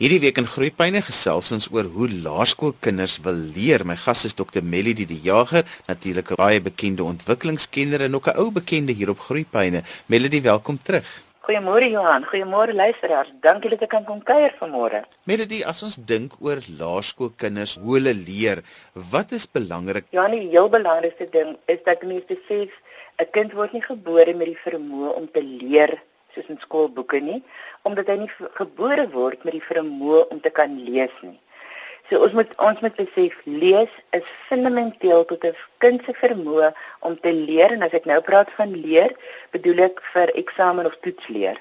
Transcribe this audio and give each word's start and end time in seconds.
Hierdie 0.00 0.22
week 0.22 0.38
in 0.40 0.46
Groepyne 0.48 1.02
gesels 1.04 1.50
ons 1.52 1.66
oor 1.74 1.84
hoe 1.92 2.06
laerskoolkinders 2.08 3.18
wil 3.20 3.36
leer. 3.52 3.82
My 3.84 3.98
gas 4.00 4.22
is 4.24 4.32
Dr. 4.32 4.62
Melody 4.64 5.04
die 5.04 5.18
Jager, 5.26 5.66
natuurlik 5.90 6.30
'n 6.32 6.38
baie 6.40 6.60
bekende 6.68 7.04
ontwikkelingskenner 7.04 8.00
en 8.06 8.14
ook 8.16 8.28
'n 8.28 8.38
ou 8.40 8.48
bekende 8.50 8.92
hier 8.96 9.10
op 9.10 9.20
Groepyne. 9.20 9.82
Melody, 10.06 10.40
welkom 10.40 10.78
terug. 10.82 11.04
Goeiemôre 11.44 11.90
Johan, 11.90 12.24
goeiemôre 12.24 12.74
luisteraars. 12.74 13.28
Dankie 13.40 13.70
dat 13.70 13.82
ek 13.82 13.88
kan 13.88 14.04
kom 14.04 14.22
kuier 14.22 14.54
vanmôre. 14.60 15.04
Melody, 15.24 15.62
as 15.64 15.82
ons 15.82 15.96
dink 15.96 16.32
oor 16.40 16.62
laerskoolkinders, 16.78 17.76
hoe 17.82 17.94
hulle 17.94 18.14
leer, 18.14 18.62
wat 18.94 19.32
is 19.32 19.44
belangrik? 19.52 20.04
Ja, 20.10 20.28
die 20.28 20.48
heel 20.48 20.68
belangrikste 20.68 21.28
ding 21.30 21.58
is 21.66 21.78
dat 21.84 22.02
mense 22.02 22.24
besef 22.26 22.72
'n 23.18 23.28
kind 23.30 23.52
word 23.52 23.72
nie 23.72 23.84
gebore 23.84 24.34
met 24.34 24.46
die 24.46 24.60
vermoë 24.64 25.14
om 25.14 25.28
te 25.32 25.42
leer 25.44 26.00
soos 26.34 26.48
in 26.48 26.58
skoolboeke 26.62 27.20
nie, 27.20 27.42
omdat 27.88 28.10
hy 28.12 28.16
nie 28.22 28.32
gebore 28.58 29.06
word 29.14 29.44
met 29.44 29.56
die 29.56 29.68
vermoë 29.68 30.26
om 30.30 30.40
te 30.40 30.52
kan 30.54 30.76
lees 30.86 31.14
nie. 31.22 31.38
So 32.10 32.18
ons 32.24 32.34
moet 32.34 32.50
ons 32.58 32.80
moet 32.82 32.96
besef 32.98 33.36
lees 33.46 33.90
is 34.16 34.30
fundamenteel 34.48 35.24
tot 35.30 35.44
'n 35.46 35.54
kind 35.78 36.04
se 36.04 36.12
vermoë 36.22 36.72
om 37.06 37.14
te 37.20 37.32
leer 37.32 37.72
en 37.72 37.82
as 37.86 37.94
ek 37.98 38.06
nou 38.10 38.20
praat 38.20 38.50
van 38.58 38.72
leer, 38.74 39.14
bedoel 39.52 39.78
ek 39.88 40.00
vir 40.12 40.28
eksamen 40.42 40.86
of 40.86 40.96
toets 41.02 41.28
leer. 41.28 41.60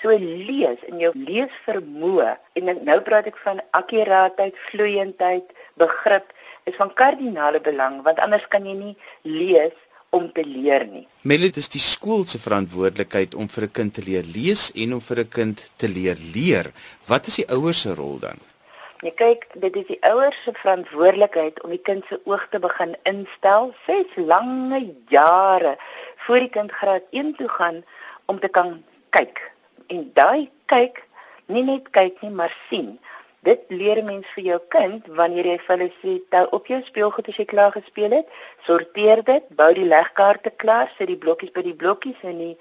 So 0.00 0.08
lees 0.18 0.80
in 0.88 0.98
jou 0.98 1.12
leesvermoë 1.14 2.30
en 2.58 2.84
nou 2.84 3.00
praat 3.00 3.26
ek 3.26 3.36
van 3.44 3.60
akkuraatheid, 3.70 4.54
vloeiendheid, 4.70 5.46
begrip 5.76 6.32
is 6.64 6.74
van 6.80 6.94
kardinale 6.94 7.60
belang 7.60 8.02
want 8.02 8.18
anders 8.18 8.48
kan 8.48 8.64
jy 8.64 8.74
nie 8.74 8.96
lees 9.22 9.76
om 10.12 10.28
te 10.32 10.44
leer 10.44 10.84
nie. 10.90 11.06
Melit 11.24 11.56
is 11.56 11.70
die 11.72 11.80
skool 11.80 12.26
se 12.28 12.40
verantwoordelikheid 12.42 13.34
om 13.34 13.48
vir 13.48 13.64
'n 13.64 13.76
kind 13.78 13.94
te 13.94 14.02
leer 14.04 14.26
lees 14.36 14.70
en 14.74 14.94
om 14.94 15.00
vir 15.00 15.18
'n 15.20 15.28
kind 15.28 15.70
te 15.76 15.88
leer 15.88 16.18
leer. 16.34 16.72
Wat 17.08 17.26
is 17.26 17.36
die 17.36 17.48
ouers 17.48 17.80
se 17.80 17.94
rol 17.94 18.18
dan? 18.18 18.38
Jy 19.02 19.10
kyk, 19.10 19.46
dit 19.54 19.76
is 19.76 19.86
die 19.86 20.02
ouers 20.02 20.36
se 20.44 20.52
verantwoordelikheid 20.52 21.62
om 21.62 21.70
die 21.70 21.82
kind 21.82 22.04
se 22.08 22.20
oog 22.24 22.46
te 22.50 22.58
begin 22.58 22.96
instel, 23.02 23.74
ses 23.86 24.06
lange 24.16 24.94
jare 25.08 25.76
voor 26.16 26.38
die 26.38 26.48
kind 26.48 26.72
graad 26.72 27.02
1 27.10 27.34
toe 27.34 27.48
gaan 27.48 27.84
om 28.26 28.38
te 28.38 28.48
kan 28.48 28.84
kyk. 29.10 29.52
En 29.86 30.10
daai 30.14 30.50
kyk, 30.66 31.02
nie 31.46 31.62
net 31.62 31.90
kyk 31.90 32.20
nie, 32.22 32.30
maar 32.30 32.56
sien. 32.68 32.98
Dit 33.42 33.64
leer 33.74 33.98
mens 34.06 34.26
vir 34.36 34.44
jou 34.46 34.58
kind 34.70 35.06
wanneer 35.18 35.48
jy 35.50 35.54
vir 35.64 35.72
hulle 35.72 35.88
sê 35.98 36.12
tou 36.30 36.42
op 36.58 36.68
jou 36.70 36.78
speelgoed 36.86 37.30
as 37.32 37.40
jy 37.40 37.46
klaar 37.50 37.72
gespeel 37.74 38.14
het, 38.14 38.28
sorteer 38.68 39.24
dit, 39.26 39.48
bou 39.58 39.66
die 39.74 39.88
legkaarte 39.88 40.52
klaar, 40.62 40.92
sit 40.94 41.10
die 41.10 41.18
blokkies 41.24 41.50
by 41.56 41.64
die 41.66 41.74
blokkies 41.80 42.22
en 42.22 42.38
die 42.38 42.52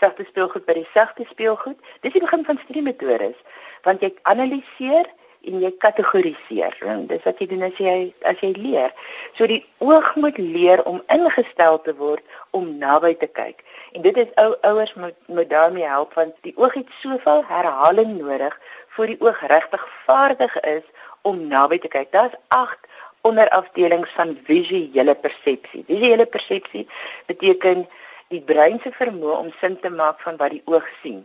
sagte 0.00 0.24
speelgoed 0.30 0.64
by 0.64 0.78
die 0.78 0.88
sagte 0.94 1.28
speelgoed. 1.28 1.76
Dis 2.00 2.16
die 2.16 2.24
begin 2.24 2.46
van 2.48 2.60
studiemetodes, 2.64 3.36
want 3.84 4.00
jy 4.00 4.14
analiseer 4.32 5.12
en 5.44 5.60
jy 5.60 5.70
kategoriseer. 5.80 6.76
En 6.88 7.06
dis 7.08 7.22
wat 7.24 7.40
jy 7.40 7.48
doen 7.50 7.68
as 7.68 7.78
jy 7.80 7.94
as 8.28 8.40
jy 8.40 8.50
leer. 8.56 8.96
So 9.36 9.48
die 9.48 9.62
oog 9.84 10.14
moet 10.20 10.40
leer 10.40 10.82
om 10.88 11.00
ingestel 11.12 11.80
te 11.84 11.94
word 12.00 12.24
om 12.56 12.78
naby 12.80 13.14
te 13.20 13.28
kyk. 13.28 13.60
En 13.96 14.04
dit 14.04 14.16
is 14.24 14.32
ou 14.40 14.52
ouers 14.72 14.92
moet 15.00 15.16
moet 15.28 15.50
daarmee 15.50 15.88
help 15.88 16.14
want 16.18 16.36
die 16.46 16.56
oog 16.56 16.76
het 16.80 16.92
soveel 17.00 17.44
herhaling 17.48 18.18
nodig 18.18 18.56
voor 19.00 19.08
die 19.08 19.20
oog 19.20 19.46
regtig 19.46 19.88
vaardig 20.04 20.60
is 20.60 20.82
om 21.22 21.46
naby 21.48 21.78
te 21.78 21.88
kyk. 21.88 22.12
Daar's 22.12 22.34
8 22.48 22.78
onderafdelings 23.20 24.10
van 24.12 24.38
visuele 24.44 25.14
persepsie. 25.14 25.84
Visuele 25.86 26.26
persepsie 26.26 26.88
beteken 27.26 27.86
die 28.28 28.42
brein 28.44 28.76
se 28.84 28.92
vermoë 28.92 29.38
om 29.38 29.48
sin 29.60 29.78
te 29.80 29.88
maak 29.88 30.20
van 30.20 30.36
wat 30.36 30.52
die 30.52 30.60
oog 30.68 30.84
sien. 31.00 31.24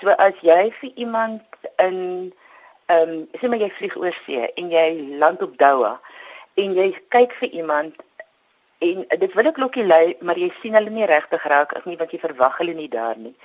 So 0.00 0.16
as 0.16 0.40
jy 0.40 0.72
vir 0.80 0.96
iemand 1.04 1.68
in 1.76 2.00
ehm 2.86 3.12
um, 3.12 3.20
sê 3.36 3.52
maar 3.52 3.60
jy 3.60 3.70
vlieg 3.76 4.00
oor 4.00 4.16
see 4.24 4.48
en 4.48 4.72
jy 4.72 4.88
land 5.20 5.44
op 5.44 5.60
Doha 5.60 5.94
en 6.60 6.74
jy 6.80 6.90
kyk 7.12 7.36
vir 7.42 7.52
iemand 7.60 8.00
en 8.84 9.06
dit 9.08 9.32
wil 9.36 9.52
ek 9.52 9.60
lokkie 9.60 9.84
lei 9.84 10.16
maar 10.20 10.40
jy 10.40 10.50
sien 10.62 10.76
hulle 10.80 10.92
nie 10.92 11.08
regtig 11.08 11.44
raak 11.52 11.76
as 11.76 11.84
nie 11.84 12.00
want 12.00 12.16
jy 12.16 12.24
verwag 12.24 12.60
hulle 12.64 12.80
nie 12.80 12.88
daar 12.88 13.20
nie. 13.20 13.36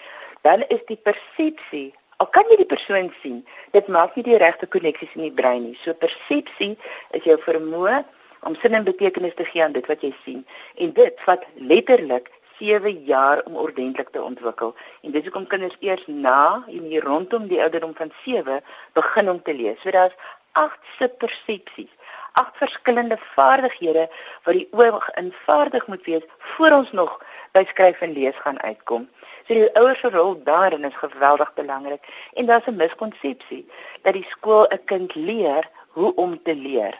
Dan 0.47 0.63
is 0.67 0.83
die 0.87 0.99
persepsie 0.99 1.89
Al 2.19 2.27
kan 2.35 2.49
jy 2.51 2.57
die 2.59 2.67
persoon 2.67 3.05
sien, 3.21 3.37
dit 3.71 3.87
maak 3.95 4.15
nie 4.17 4.25
die 4.25 4.39
regte 4.41 4.67
koneksies 4.67 5.13
in 5.15 5.23
die 5.29 5.35
brein 5.35 5.61
nie. 5.63 5.77
So 5.83 5.95
persepsie 5.95 6.73
is 7.15 7.23
jou 7.23 7.37
vermoë 7.45 8.01
om 8.47 8.57
sin 8.59 8.75
en 8.75 8.87
betekenis 8.87 9.37
te 9.37 9.45
gee 9.47 9.63
aan 9.63 9.75
dit 9.77 9.87
wat 9.87 10.03
jy 10.03 10.11
sien. 10.25 10.41
En 10.83 10.91
dit 10.97 11.23
vat 11.23 11.45
letterlik 11.71 12.27
7 12.59 13.05
jaar 13.07 13.39
om 13.47 13.55
ordentlik 13.55 14.11
te 14.11 14.23
ontwikkel. 14.23 14.75
En 15.03 15.15
dis 15.15 15.23
hoekom 15.23 15.47
kinders 15.47 15.79
eers 15.79 16.03
na 16.07 16.65
en 16.67 16.91
hier 16.91 17.07
rondom 17.07 17.47
die 17.47 17.61
ouderdom 17.63 17.95
van 17.95 18.11
7 18.25 18.59
begin 18.99 19.31
om 19.31 19.39
te 19.43 19.55
lees. 19.55 19.79
So 19.79 19.95
daar's 19.95 20.19
8 20.59 20.77
subpersepsies, 20.97 21.91
8 22.33 22.57
verskillende 22.65 23.17
vaardighede 23.35 24.09
wat 24.43 24.59
die 24.59 24.67
oog 24.71 25.07
invaardig 25.15 25.87
moet 25.87 26.03
wees 26.03 26.27
voor 26.55 26.81
ons 26.81 26.91
nog 26.91 27.19
by 27.51 27.63
skryf 27.69 28.01
en 28.01 28.13
lees 28.13 28.37
gaan 28.43 28.61
uitkom. 28.61 29.07
So 29.47 29.53
die 29.53 29.69
ouers 29.81 29.99
se 29.99 30.09
rol 30.13 30.35
daarin 30.43 30.85
is 30.85 30.95
geweldig 30.95 31.53
belangrik 31.53 32.03
en 32.33 32.45
daar's 32.45 32.67
'n 32.67 32.75
miskonsepsie 32.75 33.65
dat 34.01 34.13
die 34.13 34.27
skool 34.29 34.67
'n 34.69 34.83
kind 34.85 35.15
leer 35.15 35.69
hoe 35.89 36.15
om 36.15 36.39
te 36.43 36.55
leer. 36.55 36.93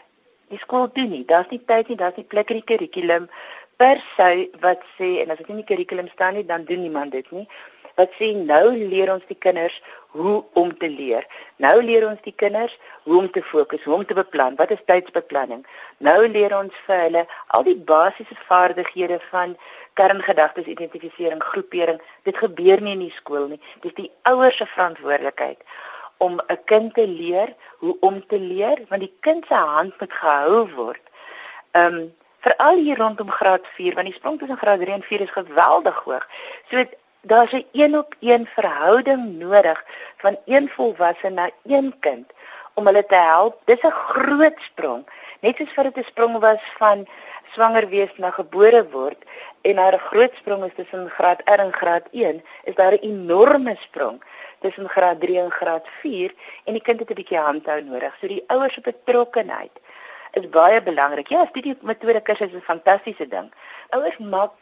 Die 0.48 0.58
skool 0.58 0.88
doen 0.92 1.10
nie, 1.10 1.24
daar's 1.24 1.50
nie 1.50 1.64
tyd 1.64 1.88
nie, 1.88 1.96
daar's 1.96 2.16
nie 2.16 2.24
plek 2.24 2.50
in 2.50 2.56
die 2.56 2.68
kurrikulum 2.70 3.28
per 3.76 4.02
se 4.16 4.50
wat 4.60 4.82
sê 4.98 5.20
en 5.22 5.30
as 5.30 5.38
dit 5.38 5.48
nie 5.48 5.56
in 5.56 5.62
die 5.62 5.68
kurrikulum 5.70 6.08
staan 6.08 6.34
nie, 6.34 6.46
dan 6.46 6.64
doen 6.64 6.82
niemand 6.82 7.12
dit 7.12 7.30
nie. 7.30 7.48
Wat 7.94 8.10
sê 8.18 8.34
nou 8.34 8.72
leer 8.76 9.12
ons 9.12 9.24
die 9.28 9.38
kinders 9.38 9.82
hoe 10.10 10.44
om 10.52 10.78
te 10.78 10.88
leer. 10.88 11.26
Nou 11.56 11.82
leer 11.82 12.06
ons 12.08 12.20
die 12.24 12.34
kinders 12.42 12.78
hoe 13.02 13.18
om 13.18 13.30
te 13.30 13.42
fokus, 13.42 13.84
hoe 13.84 13.94
om 13.94 14.04
te 14.06 14.14
beplan, 14.14 14.56
wat 14.58 14.70
is 14.74 14.82
tydsbeplanning. 14.90 15.62
Nou 15.98 16.18
leer 16.28 16.56
ons 16.58 16.74
vir 16.86 17.04
hulle 17.04 17.26
al 17.56 17.66
die 17.68 17.76
basiese 17.76 18.38
vaardighede 18.48 19.20
van 19.30 19.56
kerngedagtes 19.92 20.66
identifisering, 20.66 21.42
groepering. 21.42 22.00
Dit 22.22 22.36
gebeur 22.36 22.80
nie 22.80 22.92
in 22.92 23.06
die 23.06 23.14
skool 23.16 23.48
nie. 23.48 23.60
Dis 23.80 23.94
die 23.94 24.10
ouers 24.22 24.56
se 24.56 24.66
verantwoordelikheid 24.66 25.58
om 26.16 26.40
'n 26.46 26.64
kind 26.64 26.94
te 26.94 27.06
leer 27.08 27.54
hoe 27.78 27.96
om 28.00 28.26
te 28.26 28.38
leer, 28.38 28.78
want 28.88 29.00
die 29.00 29.16
kind 29.20 29.46
se 29.46 29.54
hand 29.54 30.00
moet 30.00 30.12
gehou 30.12 30.68
word. 30.74 31.04
Ehm 31.70 31.94
um, 31.94 32.14
veral 32.40 32.76
hier 32.76 32.98
rondom 32.98 33.30
graad 33.30 33.66
4, 33.76 33.94
want 33.94 34.06
die 34.06 34.16
sprong 34.16 34.38
tussen 34.38 34.56
graad 34.56 34.80
3 34.80 34.92
en 34.92 35.02
4 35.02 35.20
is 35.20 35.30
geweldig 35.30 35.98
hoog. 36.04 36.28
So 36.70 36.84
daar's 37.20 37.52
'n 37.52 37.66
een-op-een 37.72 38.46
verhouding 38.46 39.38
nodig 39.38 39.84
van 40.16 40.38
een 40.44 40.68
volwasse 40.68 41.28
na 41.28 41.50
een 41.64 41.94
kind 42.00 42.32
om 42.80 42.88
hulle 42.88 43.04
te 43.06 43.20
help. 43.32 43.60
Dis 43.70 43.82
'n 43.84 43.98
groot 44.12 44.58
sprong. 44.70 45.02
Net 45.44 45.56
soos 45.56 45.72
vir 45.76 45.84
dit 45.88 45.98
'n 45.98 46.10
sprong 46.12 46.38
was 46.40 46.62
van 46.78 47.06
swanger 47.54 47.86
wees 47.88 48.12
na 48.16 48.30
gebore 48.30 48.82
word 48.90 49.20
en 49.68 49.76
daar 49.76 49.94
'n 49.94 50.06
groot 50.10 50.34
sprong 50.40 50.64
is 50.64 50.74
tussen 50.76 51.10
graad 51.10 51.40
R 51.56 51.60
en 51.66 51.72
graad 51.72 52.06
1, 52.12 52.42
is 52.64 52.74
daar 52.74 52.92
'n 52.92 53.06
enorme 53.12 53.76
sprong 53.80 54.22
tussen 54.60 54.88
graad 54.88 55.20
3 55.20 55.38
en 55.38 55.50
graad 55.50 55.86
4 56.00 56.34
en 56.64 56.72
die 56.72 56.82
kind 56.82 56.98
het 57.00 57.10
'n 57.10 57.20
bietjie 57.20 57.38
handhou 57.38 57.80
nodig. 57.82 58.16
So 58.20 58.26
die 58.26 58.44
ouers 58.46 58.74
se 58.74 58.80
betrokkenheid 58.80 59.74
is 60.32 60.48
baie 60.48 60.82
belangrik. 60.82 61.28
Ja, 61.28 61.46
studie 61.46 61.76
metode 61.80 62.20
kursus 62.20 62.52
is 62.52 62.62
'n 62.62 62.70
fantastiese 62.72 63.28
ding. 63.28 63.52
Ouers 63.90 64.18
maak 64.18 64.52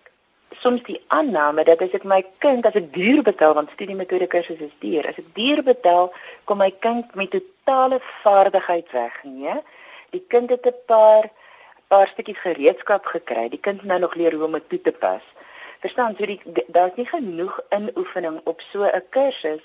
soms 0.57 0.83
die 0.83 1.01
aanname 1.07 1.65
dat 1.65 1.83
as 1.83 1.95
ek 1.95 2.05
my 2.05 2.23
kind 2.39 2.67
as 2.67 2.75
ek 2.75 2.93
duur 2.93 3.23
betaal 3.23 3.55
want 3.55 3.71
studie 3.71 3.97
metode 3.97 4.27
kursus 4.27 4.61
is 4.61 4.75
duur. 4.81 5.07
As 5.07 5.19
ek 5.19 5.35
duur 5.35 5.63
betaal, 5.63 6.13
kom 6.45 6.59
my 6.59 6.71
kind 6.71 7.15
met 7.15 7.31
totale 7.31 8.01
vaardigheid 8.23 8.93
weg, 8.93 9.25
nee. 9.25 9.55
Die 10.11 10.25
kind 10.29 10.51
het 10.51 10.67
'n 10.67 10.75
paar 10.87 11.31
paar 11.89 12.09
stukkies 12.09 12.41
gereedskap 12.45 13.05
gekry. 13.07 13.49
Die 13.49 13.61
kind 13.61 13.83
nou 13.83 13.99
nog 13.99 14.15
leer 14.15 14.35
hoe 14.35 14.45
om 14.45 14.53
dit 14.53 14.69
toe 14.69 14.81
te 14.81 14.93
pas. 14.93 15.23
Verstaan, 15.81 16.15
so 16.19 16.27
die, 16.27 16.41
die 16.45 16.65
daar's 16.69 16.97
nie 16.97 17.07
genoeg 17.07 17.61
inoefening 17.71 18.41
op 18.45 18.61
so 18.61 18.85
'n 18.85 19.03
kursus 19.11 19.63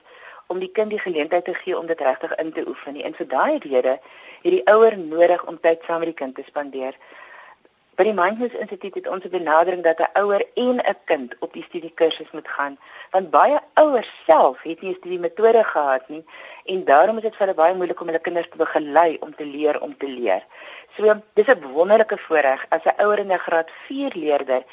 om 0.47 0.59
die 0.59 0.71
kind 0.71 0.89
die 0.89 0.99
geleentheid 0.99 1.45
te 1.45 1.53
gee 1.53 1.77
om 1.77 1.87
dit 1.87 1.99
regtig 1.99 2.35
in 2.35 2.53
te 2.53 2.67
oefen 2.67 2.93
nie. 2.93 3.03
En 3.03 3.13
vir 3.13 3.27
daai 3.27 3.57
rede 3.57 3.99
het 4.43 4.51
die 4.51 4.65
ouer 4.67 4.97
nodig 4.97 5.45
om 5.45 5.59
tyd 5.59 5.81
saam 5.87 5.99
met 5.99 6.11
die 6.11 6.19
kind 6.21 6.35
te 6.35 6.43
spandeer. 6.47 6.95
By 7.93 8.07
die 8.07 8.13
Mindfulness 8.17 8.57
Instituut 8.57 8.95
het 8.97 9.07
ons 9.07 9.25
'n 9.25 9.29
benadering 9.29 9.83
dat 9.83 9.99
'n 9.99 10.13
ouer 10.21 10.41
en 10.53 10.77
'n 10.81 10.97
kind 11.05 11.35
op 11.39 11.53
die 11.53 11.63
studiekursus 11.63 12.31
moet 12.31 12.47
gaan, 12.47 12.77
want 13.11 13.29
baie 13.29 13.59
ouers 13.73 14.11
self 14.25 14.61
het 14.63 14.81
nie 14.81 14.91
'n 14.91 14.97
studiemetode 14.99 15.63
gehad 15.63 16.09
nie 16.09 16.25
en 16.65 16.85
daarom 16.85 17.17
is 17.17 17.23
dit 17.23 17.35
vir 17.35 17.45
hulle 17.45 17.61
baie 17.61 17.75
moeilik 17.75 18.01
om 18.01 18.07
hulle 18.07 18.19
kinders 18.19 18.49
te 18.49 18.57
begelei 18.57 19.17
om 19.19 19.35
te 19.35 19.45
leer 19.45 19.81
om 19.81 19.97
te 19.97 20.07
leer. 20.07 20.43
So 20.97 21.21
dis 21.33 21.47
'n 21.47 21.71
wonderlike 21.73 22.17
voorreg 22.17 22.65
as 22.69 22.83
'n 22.83 23.01
ouer 23.03 23.19
en 23.19 23.31
'n 23.31 23.45
graad 23.47 23.69
4 23.85 24.11
leerder 24.15 24.63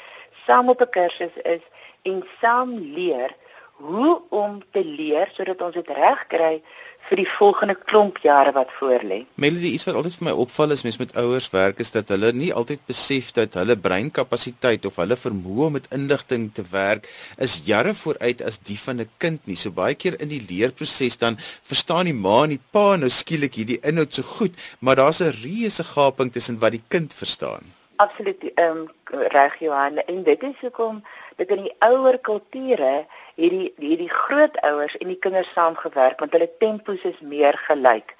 saam 0.47 0.69
op 0.69 0.81
'n 0.81 0.89
kursus 0.89 1.35
is 1.43 1.61
en 2.01 2.27
saam 2.41 2.69
leer 2.73 3.35
hoe 3.81 4.21
om 4.29 4.61
te 4.71 4.85
leer 4.85 5.29
sodat 5.33 5.61
ons 5.61 5.73
dit 5.73 5.87
reg 5.87 6.27
kry 6.27 6.63
vir 7.09 7.19
die 7.19 7.27
volgende 7.27 7.75
klomp 7.75 8.19
jare 8.23 8.53
wat 8.55 8.69
voorlê. 8.79 9.25
Melody, 9.35 9.73
iets 9.75 9.85
wat 9.87 9.97
altyd 9.99 10.15
vir 10.19 10.27
my 10.29 10.35
opval 10.43 10.75
is 10.75 10.83
mens 10.87 10.99
met 11.01 11.15
ouers 11.19 11.49
werk 11.51 11.81
is 11.83 11.91
dat 11.91 12.11
hulle 12.13 12.31
nie 12.31 12.53
altyd 12.53 12.85
besef 12.87 13.33
dat 13.35 13.57
hulle 13.59 13.75
breinkapasiteit 13.75 14.85
of 14.87 14.99
hulle 15.01 15.17
vermoë 15.19 15.67
om 15.67 15.77
met 15.79 15.89
inligting 15.97 16.49
te 16.55 16.63
werk 16.71 17.09
is 17.37 17.57
jare 17.67 17.93
vooruit 17.97 18.41
as 18.47 18.61
die 18.69 18.79
van 18.79 19.01
'n 19.01 19.09
kind 19.17 19.47
nie. 19.47 19.55
So 19.55 19.71
baie 19.71 19.95
keer 19.95 20.21
in 20.21 20.29
die 20.29 20.43
leerproses 20.49 21.17
dan 21.17 21.37
verstaan 21.63 22.05
die 22.05 22.13
ma 22.13 22.43
en 22.43 22.55
die 22.55 22.63
pa 22.71 22.95
nou 22.95 23.09
skielik 23.09 23.55
hierdie 23.55 23.81
inhoud 23.83 24.13
so 24.13 24.23
goed, 24.23 24.53
maar 24.79 24.95
daar's 24.95 25.21
'n 25.21 25.35
reuse 25.43 25.83
gaping 25.83 26.31
tussen 26.31 26.59
wat 26.59 26.71
die 26.71 26.83
kind 26.87 27.13
verstaan. 27.13 27.63
Absoluut, 27.95 28.41
ehm 28.55 28.77
um, 28.77 28.89
reg 29.11 29.59
Johan, 29.59 29.97
en 29.97 30.23
dit 30.23 30.43
is 30.43 30.59
hoekom 30.61 31.03
dit 31.41 31.51
in 31.57 31.65
die 31.67 31.75
ouer 31.87 32.17
kulture 32.27 33.05
hierdie 33.39 33.71
hierdie 33.81 34.11
grootouers 34.11 34.97
en 34.99 35.11
die 35.11 35.19
kinders 35.25 35.49
saamgewerk 35.55 36.21
want 36.21 36.35
hulle 36.37 36.49
tempos 36.63 37.03
is 37.09 37.19
meer 37.33 37.57
gelyk. 37.67 38.15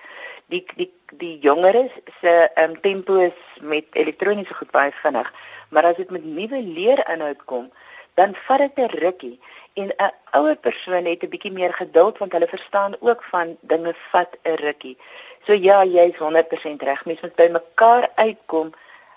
Die 0.54 0.64
die 0.80 0.90
die 1.22 1.38
jongeres 1.44 1.94
se 2.22 2.34
um, 2.64 2.78
tempo 2.82 3.20
is 3.20 3.40
met 3.62 3.88
elektroniese 4.00 4.56
goed 4.58 4.72
baie 4.72 4.94
vinnig, 5.04 5.28
maar 5.70 5.90
as 5.92 6.00
dit 6.00 6.12
met 6.12 6.26
nuwe 6.26 6.62
leerinhoud 6.64 7.44
kom, 7.52 7.72
dan 8.20 8.36
vat 8.48 8.64
dit 8.64 8.80
'n 8.80 8.98
rukkie 9.04 9.40
en 9.74 9.92
'n 9.98 10.12
ouer 10.40 10.56
persoon 10.56 11.06
het 11.06 11.24
'n 11.24 11.34
bietjie 11.34 11.52
meer 11.52 11.74
geduld 11.74 12.18
want 12.18 12.32
hulle 12.32 12.48
verstaan 12.48 12.96
ook 13.00 13.24
van 13.24 13.58
dinge 13.62 13.94
vat 14.12 14.38
'n 14.44 14.56
rukkie. 14.66 14.98
So 15.46 15.54
ja, 15.54 15.84
jy's 15.86 16.18
100% 16.18 16.82
reg. 16.82 17.06
Mens 17.06 17.22
moet 17.22 17.36
by 17.36 17.50
mekaar 17.52 18.10
uitkom 18.16 18.74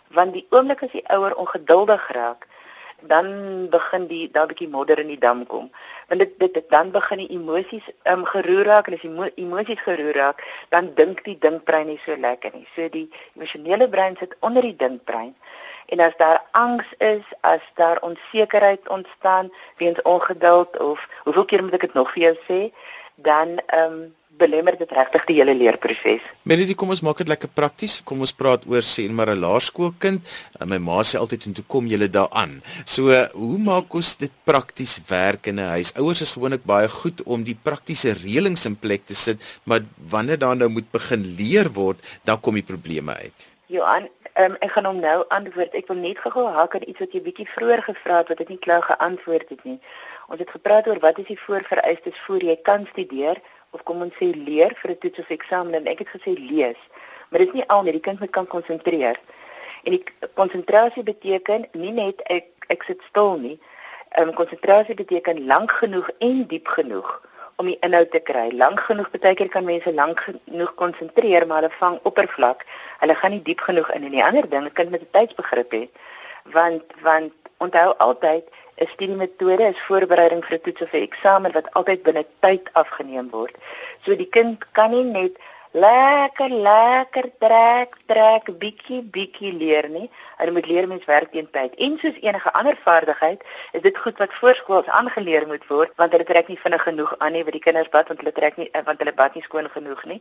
want 0.08 0.32
die 0.32 0.46
oomblik 0.50 0.82
as 0.82 0.92
die 0.94 1.08
ouer 1.08 1.34
ongeduldig 1.34 2.08
raak, 2.12 2.46
dan 3.08 3.68
begin 3.70 4.06
die 4.06 4.30
daar 4.30 4.46
bietjie 4.46 4.68
modder 4.68 4.98
in 4.98 5.10
die 5.12 5.18
dam 5.18 5.46
kom. 5.46 5.70
Want 6.08 6.20
dit 6.20 6.38
dit 6.38 6.70
dan 6.70 6.90
begin 6.90 7.18
die 7.18 7.30
emosies 7.36 7.86
um, 8.10 8.24
geroer 8.24 8.64
raak 8.64 8.88
en 8.88 8.96
as 8.98 9.04
die 9.04 9.44
emosies 9.44 9.82
geroer 9.82 10.16
raak, 10.16 10.42
dan 10.68 10.92
dink 10.94 11.24
die 11.24 11.38
dinkbrein 11.38 11.86
nie 11.86 12.00
so 12.04 12.16
lekker 12.16 12.52
nie. 12.54 12.66
So 12.76 12.88
die 12.88 13.08
emosionele 13.36 13.88
brein 13.88 14.16
sit 14.20 14.36
onder 14.40 14.62
die 14.62 14.76
dinkbrein. 14.76 15.34
En 15.86 16.00
as 16.00 16.16
daar 16.16 16.42
angs 16.50 16.86
is, 16.98 17.24
as 17.40 17.64
daar 17.74 18.00
onsekerheid 18.00 18.88
ontstaan 18.88 19.52
weens 19.76 20.02
ongeduld 20.02 20.78
of 20.80 21.08
hoeveel 21.24 21.44
keer 21.44 21.62
moet 21.64 21.74
ek 21.76 21.88
dit 21.88 21.94
nog 21.94 22.12
vir 22.12 22.22
jou 22.22 22.36
sê, 22.48 22.60
dan 23.16 23.58
ehm 23.66 23.92
um, 23.92 24.14
belemmer 24.38 24.76
dit 24.78 24.90
regtig 24.90 25.26
die 25.28 25.36
hele 25.38 25.54
leerproses. 25.56 26.22
Melody, 26.48 26.74
kom 26.78 26.92
ons 26.94 27.02
maak 27.06 27.20
dit 27.22 27.30
lekker 27.30 27.50
prakties. 27.54 28.00
Kom 28.06 28.24
ons 28.24 28.34
praat 28.34 28.64
oor 28.70 28.82
sê 28.82 29.06
maar 29.10 29.30
'n 29.30 29.40
laerskoolkind. 29.40 30.20
Eh, 30.60 30.66
my 30.66 30.78
ma 30.78 31.02
sê 31.02 31.18
altyd 31.18 31.46
en 31.46 31.54
toe 31.54 31.64
kom 31.66 31.86
julle 31.86 32.08
daaraan. 32.08 32.62
So, 32.84 33.10
hoe 33.32 33.58
maak 33.58 33.94
ons 33.94 34.16
dit 34.16 34.32
prakties 34.44 35.00
werk 35.08 35.46
in 35.46 35.60
'n 35.60 35.70
huis? 35.76 35.94
Ouers 35.94 36.20
is 36.20 36.32
gewoonlik 36.32 36.64
baie 36.64 36.88
goed 36.88 37.22
om 37.22 37.44
die 37.44 37.58
praktiese 37.62 38.12
reëlings 38.12 38.66
in 38.66 38.76
plek 38.76 39.06
te 39.06 39.14
sit, 39.14 39.38
maar 39.64 39.80
wanneer 40.08 40.38
dan 40.38 40.58
nou 40.58 40.68
moet 40.68 40.90
begin 40.90 41.22
leer 41.38 41.72
word, 41.72 41.98
dan 42.24 42.40
kom 42.40 42.54
die 42.54 42.62
probleme 42.62 43.14
uit. 43.14 43.54
Johan, 43.66 44.08
um, 44.38 44.56
ek 44.60 44.70
gaan 44.70 44.84
hom 44.84 45.00
nou 45.00 45.24
antwoord. 45.28 45.74
Ek 45.74 45.86
wil 45.86 45.96
net 45.96 46.18
gou 46.18 46.46
hak 46.48 46.74
aan 46.74 46.88
iets 46.88 46.98
wat 46.98 47.12
jy 47.12 47.20
bietjie 47.22 47.48
vroeër 47.48 47.82
gevra 47.82 48.16
het 48.16 48.28
wat 48.28 48.40
ek 48.40 48.48
nie 48.48 48.58
klou 48.58 48.80
geantwoord 48.82 49.48
het 49.48 49.64
nie. 49.64 49.78
Ons 50.28 50.40
het 50.40 50.50
gepraat 50.50 50.86
oor 50.86 50.98
wat 50.98 51.18
is 51.18 51.26
die 51.26 51.40
voorvereistes 51.40 52.18
voor 52.26 52.42
jy 52.42 52.56
kan 52.62 52.86
studeer? 52.92 53.40
of 53.74 53.82
kom 53.82 54.02
ons 54.06 54.14
sê 54.20 54.30
leer 54.46 54.74
vir 54.80 54.90
'n 54.92 54.98
toets 55.02 55.18
of 55.22 55.30
eksamen 55.36 55.74
en 55.74 55.86
ek 55.92 56.02
het 56.02 56.10
gesê 56.16 56.32
lees. 56.38 56.80
Maar 57.28 57.40
dit 57.40 57.48
is 57.48 57.58
nie 57.58 57.68
al 57.74 57.82
nie, 57.82 57.92
die 57.92 58.06
kind 58.08 58.20
moet 58.20 58.30
kan 58.30 58.46
konsentreer. 58.46 59.18
En 59.84 59.90
die 59.96 60.04
konsentrasie 60.34 61.02
beteken 61.02 61.66
nie 61.72 61.92
net 61.92 62.22
ek 62.38 62.46
ek 62.68 62.82
sit 62.82 63.00
stil 63.10 63.36
nie. 63.46 63.58
Ehm 64.16 64.28
um, 64.28 64.34
konsentrasie 64.34 64.94
beteken 64.94 65.46
lank 65.46 65.70
genoeg 65.82 66.10
en 66.18 66.46
diep 66.46 66.68
genoeg 66.76 67.10
om 67.56 67.66
die 67.66 67.78
inhoud 67.86 68.10
te 68.10 68.20
kry. 68.20 68.48
Lank 68.52 68.80
genoeg 68.80 69.10
beteken 69.10 69.48
kan 69.48 69.64
mense 69.64 69.92
lank 69.94 70.20
genoeg 70.20 70.74
konsentreer, 70.74 71.46
maar 71.46 71.62
hulle 71.62 71.74
vang 71.78 71.98
oppervlak. 72.02 72.64
Hulle 72.98 73.14
gaan 73.14 73.30
nie 73.30 73.42
diep 73.42 73.60
genoeg 73.60 73.90
in 73.92 74.04
en 74.04 74.10
die 74.10 74.24
ander 74.24 74.48
ding, 74.48 74.64
'n 74.64 74.72
kind 74.72 74.90
met 74.90 75.02
'n 75.02 75.10
tydsbegrip 75.10 75.72
hê. 75.72 75.88
Want 76.44 76.82
want 77.02 77.32
onthou 77.58 77.94
altyd 77.98 78.44
'n 78.80 78.86
studiemetode 78.94 79.64
is 79.72 79.86
voorbereiding 79.88 80.44
vir 80.44 80.56
'n 80.56 80.64
toets 80.64 80.82
of 80.82 80.92
'n 80.92 81.06
eksamen 81.08 81.52
wat 81.52 81.72
altyd 81.78 82.02
binne 82.02 82.24
tyd 82.40 82.70
afgeneem 82.72 83.30
word. 83.30 83.56
So 84.04 84.16
die 84.16 84.30
kind 84.36 84.64
kan 84.72 84.90
nie 84.90 85.04
net 85.04 85.34
lekker 85.74 86.50
lekker 86.50 87.26
trek 87.38 87.96
trek 88.06 88.44
bietjie 88.62 89.00
bietjie 89.16 89.52
leer 89.52 89.88
nie. 89.88 90.10
Hy 90.38 90.50
moet 90.50 90.66
leer 90.70 90.86
mens 90.88 91.04
werk 91.04 91.32
teen 91.32 91.48
tyd. 91.50 91.74
En 91.74 91.98
soos 91.98 92.20
enige 92.20 92.52
ander 92.52 92.78
vaardigheid, 92.84 93.42
is 93.72 93.82
dit 93.82 93.98
goed 93.98 94.18
wat 94.18 94.34
voorskools 94.40 94.86
aangeleer 94.86 95.46
moet 95.46 95.66
word 95.66 95.90
want 95.96 96.12
hulle 96.12 96.24
trek 96.24 96.48
nie 96.48 96.60
vinnig 96.64 96.82
genoeg 96.82 97.14
aan 97.18 97.32
nie 97.32 97.44
wat 97.44 97.58
die 97.58 97.66
kinders 97.66 97.90
bad 97.90 98.08
want 98.08 98.22
hulle 98.22 98.32
trek 98.32 98.56
nie 98.56 98.70
want 98.84 98.98
hulle 98.98 99.14
bad 99.22 99.34
nie 99.34 99.42
skoon 99.42 99.70
genoeg 99.70 100.04
nie. 100.04 100.20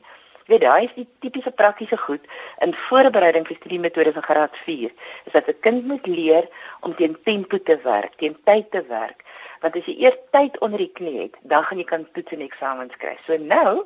Weet 0.51 0.61
daai 0.61 0.83
is 0.85 0.95
die 0.95 1.07
tipiese 1.23 1.51
praktiese 1.51 1.97
goed 1.97 2.25
in 2.65 2.73
voorbereiding 2.87 3.47
vir 3.47 3.55
studiemetodes 3.59 4.17
in 4.19 4.25
graad 4.25 4.57
4. 4.65 4.91
Is 5.25 5.31
dat 5.31 5.47
'n 5.47 5.59
kind 5.59 5.85
moet 5.87 6.07
leer 6.07 6.49
om 6.81 6.95
teen 6.95 7.17
tempo 7.23 7.57
te 7.57 7.79
werk, 7.83 8.15
teen 8.17 8.37
tyd 8.43 8.71
te 8.71 8.83
werk. 8.87 9.23
Want 9.61 9.75
as 9.75 9.85
jy 9.85 9.95
eers 10.03 10.19
tyd 10.31 10.59
onder 10.59 10.77
die 10.77 10.91
knie 10.93 11.19
het, 11.21 11.35
dan 11.41 11.63
gaan 11.63 11.77
jy 11.77 11.83
kan 11.83 12.07
toets 12.11 12.31
en 12.31 12.41
eksamens 12.41 12.95
kry. 12.97 13.17
So 13.25 13.37
nou 13.37 13.85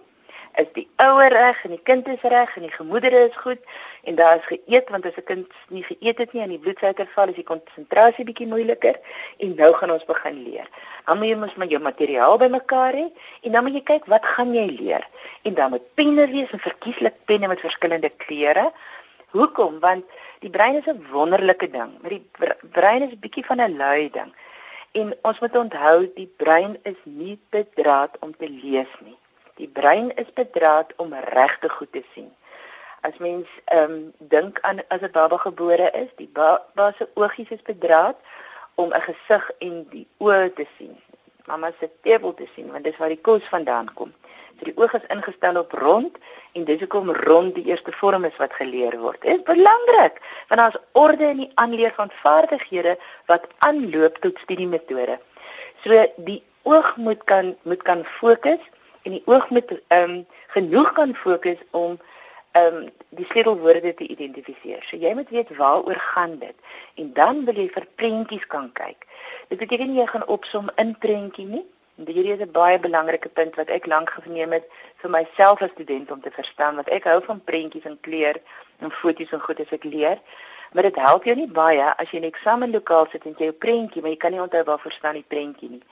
is 0.61 0.69
die 0.73 0.87
ouer 0.95 1.29
reg 1.29 1.59
en 1.65 1.73
die 1.75 1.83
kind 1.89 2.07
is 2.07 2.21
reg 2.21 2.55
en 2.57 2.65
die 2.65 2.73
gemoedere 2.73 3.27
is 3.27 3.35
goed 3.37 3.61
en 4.09 4.15
daar 4.15 4.39
is 4.39 4.47
geëet 4.49 4.89
want 4.89 5.05
as 5.05 5.17
'n 5.17 5.23
kind 5.23 5.53
nie 5.69 5.83
geëet 5.83 6.17
het 6.17 6.33
nie 6.33 6.41
en 6.41 6.49
die 6.49 6.63
bloedsuiker 6.65 7.07
val, 7.15 7.29
is 7.29 7.35
die 7.35 7.43
konsentrasie 7.43 8.25
bietjie 8.25 8.47
moeiliker 8.47 8.95
en 9.37 9.55
nou 9.55 9.73
gaan 9.73 9.91
ons 9.91 10.05
begin 10.05 10.43
leer. 10.43 10.67
Dan 11.05 11.17
moet 11.17 11.27
jy 11.27 11.35
mos 11.35 11.55
met 11.55 11.69
jou 11.69 11.81
materiaal 11.81 12.37
bymekaar 12.37 12.93
hê 12.93 13.05
en 13.41 13.51
dan 13.51 13.63
moet 13.63 13.73
jy 13.73 13.83
kyk 13.83 14.05
wat 14.05 14.25
gaan 14.25 14.53
jy 14.53 14.65
leer. 14.79 15.07
En 15.43 15.53
dan 15.53 15.69
moet 15.69 15.93
penne 15.93 16.27
wees 16.27 16.51
en 16.51 16.59
verkieslik 16.59 17.13
penne 17.25 17.47
met 17.47 17.59
verskillende 17.59 18.09
kleure. 18.09 18.71
Hoekom? 19.29 19.79
Want 19.79 20.05
die 20.39 20.49
brein 20.49 20.75
is 20.75 20.87
'n 20.87 21.05
wonderlike 21.11 21.69
ding. 21.69 21.91
Maar 22.01 22.09
die 22.09 22.25
brein 22.71 23.01
is 23.01 23.11
'n 23.11 23.19
bietjie 23.19 23.45
van 23.45 23.61
'n 23.61 23.77
lui 23.77 24.09
ding. 24.09 24.33
En 24.91 25.15
ons 25.21 25.39
moet 25.39 25.55
onthou 25.57 26.11
die 26.15 26.31
brein 26.37 26.77
is 26.83 26.99
nie 27.03 27.39
bedraad 27.49 28.17
om 28.19 28.35
te 28.37 28.49
lees 28.49 28.91
nie. 29.05 29.17
Die 29.57 29.67
brein 29.67 30.11
is 30.15 30.33
bedraad 30.33 30.93
om 31.01 31.13
regte 31.13 31.69
goed 31.69 31.91
te 31.91 32.03
sien. 32.13 32.29
As 33.01 33.17
mens 33.17 33.47
ehm 33.65 33.91
um, 33.91 34.13
dink 34.17 34.59
aan 34.61 34.81
as 34.87 35.01
'n 35.01 35.11
baba 35.11 35.37
gebore 35.37 35.89
is, 36.03 36.09
die 36.15 36.29
baba 36.33 36.93
se 36.97 37.09
oogies 37.13 37.49
is 37.49 37.61
bedraad 37.61 38.17
om 38.75 38.93
'n 38.93 39.01
gesig 39.09 39.51
en 39.59 39.87
die 39.89 40.07
oë 40.17 40.53
te 40.53 40.65
sien. 40.77 40.97
Mamma 41.45 41.71
se 41.79 41.89
tepel 42.01 42.33
te 42.33 42.47
sien, 42.55 42.71
want 42.71 42.83
dis 42.83 42.97
waar 42.97 43.13
die 43.15 43.21
kos 43.21 43.43
vandaan 43.49 43.93
kom. 43.93 44.13
So 44.57 44.65
die 44.65 44.77
oog 44.77 44.93
is 44.93 45.09
ingestel 45.13 45.57
op 45.57 45.71
rond 45.71 46.17
en 46.51 46.63
dis 46.65 46.79
hoekom 46.79 47.11
rond 47.11 47.55
die 47.55 47.65
eerste 47.65 47.91
vorm 47.91 48.23
is 48.25 48.37
wat 48.37 48.53
geleer 48.53 48.97
word. 48.99 49.21
Dit 49.21 49.37
is 49.37 49.43
belangrik 49.43 50.21
want 50.47 50.61
daar's 50.61 50.81
orde 50.91 51.25
in 51.29 51.37
die 51.37 51.51
aanleer 51.53 51.93
van 51.95 52.11
vaardighede 52.23 52.97
wat 53.25 53.45
aanloop 53.57 54.17
tot 54.17 54.39
studiemetode. 54.39 55.19
So 55.83 56.05
die 56.15 56.43
oog 56.63 56.95
moet 56.97 57.23
kan 57.23 57.55
moet 57.61 57.83
kan 57.83 58.05
fokus 58.05 58.63
en 59.07 59.15
die 59.15 59.23
oog 59.25 59.49
moet 59.55 59.71
ehm 59.87 60.11
um, 60.11 60.25
genoeg 60.55 60.91
kan 60.99 61.15
fokus 61.15 61.59
om 61.71 61.97
ehm 62.51 62.75
um, 62.75 62.89
die 63.09 63.25
sleutelwoorde 63.29 63.93
te 63.93 64.07
identifiseer. 64.07 64.83
So 64.83 64.97
jy 64.97 65.13
moet 65.13 65.29
weet 65.29 65.55
waaroor 65.57 66.01
gaan 66.11 66.37
dit 66.39 66.55
en 67.01 67.13
dan 67.13 67.45
wil 67.45 67.55
jy 67.61 67.69
vir 67.77 67.87
prentjies 67.95 68.47
kan 68.53 68.69
kyk. 68.79 69.07
Dit 69.47 69.63
beteken 69.63 69.95
jy 69.95 70.05
gaan 70.11 70.27
opsom 70.27 70.69
in 70.83 70.95
prentjie 71.05 71.45
nie. 71.45 71.65
En 71.97 72.09
hierdie 72.13 72.33
is 72.35 72.43
'n 72.45 72.51
baie 72.51 72.79
belangrike 72.79 73.29
punt 73.29 73.55
wat 73.55 73.69
ek 73.77 73.85
lank 73.85 74.09
geneem 74.09 74.51
het 74.51 74.65
vir 75.01 75.09
myself 75.09 75.61
as 75.61 75.71
student 75.71 76.11
om 76.11 76.21
te 76.21 76.31
verstaan 76.31 76.75
want 76.75 76.89
ek 76.89 77.03
hou 77.03 77.21
van 77.29 77.43
prentjies 77.43 77.85
en 77.85 77.97
kleur 78.01 78.41
en 78.79 78.91
foto's 78.91 79.31
en 79.31 79.41
goed 79.41 79.59
as 79.59 79.71
ek 79.71 79.83
leer. 79.83 80.19
Maar 80.73 80.83
dit 80.83 80.95
help 80.95 81.23
jou 81.23 81.35
nie 81.35 81.47
baie 81.47 81.87
as 81.97 82.11
jy 82.11 82.17
in 82.17 82.23
'n 82.23 82.33
eksamenlokaal 82.33 83.07
sit 83.11 83.25
en 83.25 83.35
jy 83.37 83.45
jou 83.45 83.53
prentjie, 83.53 84.01
maar 84.01 84.11
jy 84.11 84.17
kan 84.17 84.31
nie 84.31 84.41
onthou 84.41 84.63
waarvoor 84.63 84.91
staan 84.91 85.13
die 85.13 85.25
prentjie 85.27 85.69
nie. 85.69 85.83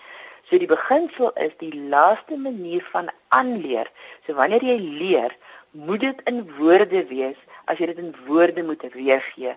So 0.49 0.57
die 0.61 0.69
beginsel 0.69 1.31
is 1.41 1.53
die 1.57 1.73
laaste 1.89 2.37
manier 2.37 2.83
van 2.91 3.09
aanleer. 3.33 3.89
So 4.25 4.37
wanneer 4.37 4.63
jy 4.63 4.77
leer, 4.79 5.35
moet 5.71 5.99
dit 6.05 6.21
in 6.29 6.43
woorde 6.57 7.05
wees 7.09 7.39
as 7.65 7.79
jy 7.81 7.89
dit 7.91 8.03
in 8.03 8.13
woorde 8.27 8.63
moet 8.63 8.83
weergee. 8.93 9.55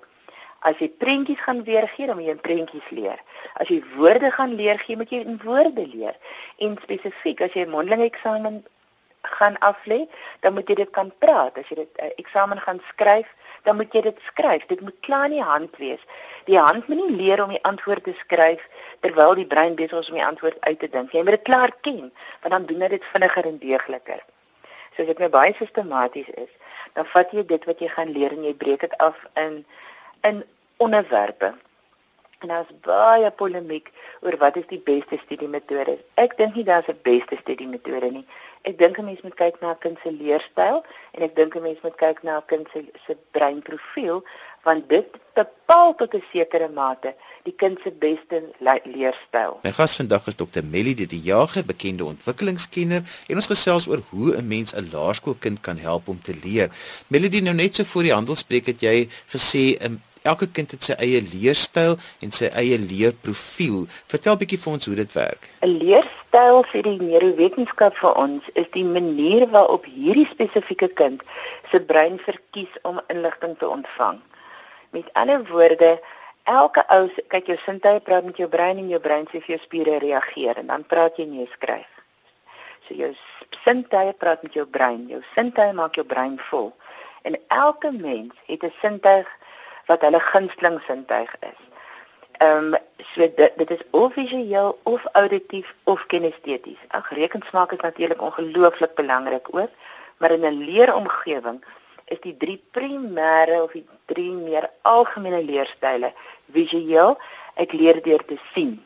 As 0.66 0.80
jy 0.82 0.88
prentjies 0.90 1.42
gaan 1.44 1.60
weergee, 1.62 2.08
dan 2.08 2.16
moet 2.18 2.26
jy 2.26 2.34
in 2.34 2.42
prentjies 2.42 2.88
leer. 2.90 3.20
As 3.62 3.68
jy 3.70 3.78
woorde 3.94 4.32
gaan 4.34 4.56
leer 4.58 4.80
gee, 4.82 4.96
moet 4.98 5.12
jy 5.12 5.20
in 5.22 5.38
woorde 5.44 5.84
leer. 5.86 6.16
En 6.64 6.74
spesifiek 6.82 7.44
as 7.46 7.54
jy 7.54 7.66
'n 7.66 7.70
mondelinge 7.70 8.08
eksamen 8.10 8.64
gaan 9.22 9.58
aflê, 9.58 10.08
dan 10.40 10.54
moet 10.54 10.68
jy 10.68 10.74
dit 10.74 10.90
kan 10.90 11.12
praat. 11.18 11.58
As 11.58 11.68
jy 11.68 11.76
dit 11.84 12.02
uh, 12.02 12.10
eksamen 12.16 12.58
gaan 12.58 12.80
skryf, 12.88 13.28
dan 13.62 13.76
moet 13.76 13.92
jy 13.92 14.02
dit 14.06 14.18
skryf. 14.30 14.66
Dit 14.66 14.80
moet 14.80 14.96
klaar 15.00 15.28
in 15.30 15.38
die 15.38 15.44
hand 15.44 15.76
wees. 15.76 16.02
Die 16.44 16.58
hand 16.58 16.88
moet 16.88 17.00
nie 17.02 17.16
leer 17.16 17.42
om 17.44 17.52
die 17.54 17.62
antwoord 17.62 18.04
te 18.04 18.14
skryf 18.18 18.64
terwyl 19.00 19.34
die 19.38 19.46
brein 19.46 19.74
besig 19.78 19.98
is 19.98 20.10
om 20.10 20.18
die 20.20 20.26
antwoord 20.26 20.60
uit 20.60 20.78
te 20.78 20.88
dink. 20.88 21.12
Jy 21.12 21.22
moet 21.22 21.38
dit 21.38 21.46
klaar 21.50 21.72
ken, 21.80 22.12
want 22.42 22.54
dan 22.54 22.66
doen 22.66 22.88
dit 22.88 23.04
vinniger 23.12 23.46
en 23.46 23.58
deegliker. 23.58 24.22
So 24.96 25.04
as 25.04 25.10
dit 25.12 25.20
nou 25.22 25.28
baie 25.30 25.54
sistematies 25.58 26.30
is, 26.34 26.50
dan 26.94 27.06
vat 27.06 27.32
jy 27.32 27.44
dit 27.46 27.64
wat 27.68 27.80
jy 27.82 27.88
gaan 27.92 28.10
leer 28.14 28.34
en 28.34 28.44
jy 28.48 28.54
breek 28.58 28.80
dit 28.86 28.96
af 29.04 29.18
in 29.38 29.64
in 30.26 30.42
onderwerpe. 30.82 31.52
En 32.38 32.48
daar's 32.48 32.70
baie 32.80 33.30
polemiek 33.30 33.90
oor 34.20 34.36
wat 34.38 34.56
is 34.56 34.66
die 34.70 34.82
beste 34.84 35.18
studiemetode. 35.24 35.98
Ek 36.14 36.36
dink 36.38 36.54
nie 36.54 36.64
daar's 36.64 36.86
'n 36.86 36.98
beste 37.02 37.36
studiemetode 37.40 38.10
nie. 38.10 38.26
Ek 38.62 38.78
dink 38.78 38.98
'n 38.98 39.04
mens 39.04 39.20
moet 39.22 39.34
kyk 39.34 39.60
na 39.60 39.70
'n 39.70 39.78
kind 39.78 39.98
se 40.02 40.12
leerstyl 40.12 40.84
en 41.12 41.22
ek 41.22 41.36
dink 41.36 41.54
'n 41.54 41.62
mens 41.62 41.80
moet 41.82 41.96
kyk 41.96 42.22
na 42.22 42.36
'n 42.36 42.46
kind 42.46 42.66
se 42.72 42.84
se 43.06 43.16
breinprofiel 43.30 44.24
want 44.62 44.88
dit 44.88 45.06
bepaal 45.34 45.94
tot 45.94 46.14
'n 46.14 46.24
sekere 46.32 46.68
mate 46.68 47.14
die 47.42 47.54
kind 47.56 47.78
se 47.82 47.90
beste 47.90 48.42
leerstyl. 48.84 49.58
My 49.62 49.72
gas 49.72 49.96
vandag 49.96 50.26
is 50.26 50.36
Dr. 50.36 50.64
Melly 50.64 50.94
die 50.94 51.20
Jager, 51.20 51.64
bekende 51.64 52.04
ontwikkelingskenner 52.04 53.02
en 53.28 53.34
ons 53.34 53.46
gesels 53.46 53.88
oor 53.88 54.02
hoe 54.10 54.36
'n 54.36 54.48
mens 54.48 54.74
'n 54.74 54.88
laerskoolkind 54.92 55.60
kan 55.60 55.78
help 55.78 56.08
om 56.08 56.20
te 56.20 56.34
leer. 56.44 56.68
Melody 57.06 57.40
nou 57.40 57.54
net 57.54 57.74
so 57.74 57.84
voor 57.84 58.02
die 58.02 58.12
handelspreek 58.12 58.66
het 58.66 58.80
jy 58.80 59.08
gesê 59.34 59.76
'n 59.78 59.84
um, 59.84 60.02
Elke 60.22 60.48
kind 60.50 60.70
het 60.70 60.82
sy 60.82 60.94
eie 60.98 61.20
leerstyl 61.22 61.96
en 62.24 62.32
sy 62.34 62.50
eie 62.58 62.78
leerprofiel. 62.78 63.86
Vertel 64.10 64.36
bietjie 64.40 64.58
vir 64.58 64.72
ons 64.72 64.86
hoe 64.86 64.96
dit 64.98 65.12
werk. 65.12 65.50
'n 65.62 65.78
Leerstyl 65.78 66.62
vir 66.72 66.82
die 66.82 66.98
neurowetenskap 67.00 67.96
vir 67.96 68.14
ons 68.14 68.44
is 68.54 68.66
die 68.72 68.84
manier 68.84 69.48
waarop 69.48 69.84
hierdie 69.84 70.28
spesifieke 70.30 70.88
kind 70.88 71.22
se 71.70 71.80
brein 71.80 72.18
verkies 72.18 72.72
om 72.82 73.00
inligting 73.08 73.58
te 73.58 73.68
ontvang. 73.68 74.20
Met 74.90 75.10
ander 75.12 75.44
woorde, 75.46 76.00
elke 76.44 76.84
ou 76.88 77.08
kyk 77.28 77.46
jou 77.46 77.58
sintuie 77.64 78.00
praat 78.00 78.24
met 78.24 78.36
jou 78.36 78.48
brein 78.48 78.78
en 78.78 78.88
jou 78.88 79.00
brein 79.00 79.26
sê 79.28 79.40
vir 79.40 79.56
jou 79.56 79.62
spiere 79.64 79.98
reageer 79.98 80.56
en 80.56 80.66
dan 80.66 80.84
praat 80.84 81.16
jy 81.20 81.26
nie 81.28 81.48
skryf. 81.52 81.88
So 82.88 82.94
jou 82.94 83.12
sintuie 83.64 84.12
praat 84.16 84.42
met 84.42 84.54
jou 84.56 84.66
brein, 84.66 85.08
jou 85.08 85.22
sintuie 85.34 85.72
maak 85.72 85.96
jou 86.00 86.06
brein 86.08 86.38
vol. 86.50 86.72
En 87.28 87.36
elke 87.48 87.92
mens 87.92 88.32
het 88.46 88.62
'n 88.64 88.72
sintuig 88.80 89.28
wat 89.88 90.04
hulle 90.06 90.20
gunsteling 90.20 90.78
sintuig 90.86 91.32
is. 91.40 91.60
Ehm 92.44 92.74
um, 92.74 92.78
so 93.14 93.26
dit 93.36 93.56
dit 93.56 93.70
is 93.70 93.82
of 93.90 94.12
visueel 94.14 94.78
of 94.82 95.04
auditief 95.12 95.74
of 95.84 96.06
kinesteties. 96.06 96.80
Ag 96.88 97.10
rekensmaak 97.10 97.72
is 97.72 97.80
natuurlik 97.80 98.22
ongelooflik 98.22 98.94
belangrik 98.94 99.48
ook, 99.50 99.70
maar 100.18 100.30
in 100.30 100.46
'n 100.46 100.64
leeromgewing 100.64 101.64
is 102.12 102.20
die 102.24 102.36
drie 102.36 102.58
primêre 102.72 103.62
of 103.62 103.72
die 103.76 103.84
drie 104.10 104.30
meer 104.32 104.68
algemene 104.88 105.40
leerstyle 105.44 106.12
visueel 106.56 107.16
ek 107.64 107.74
leer 107.76 108.00
deur 108.04 108.24
te 108.30 108.38
sien 108.54 108.78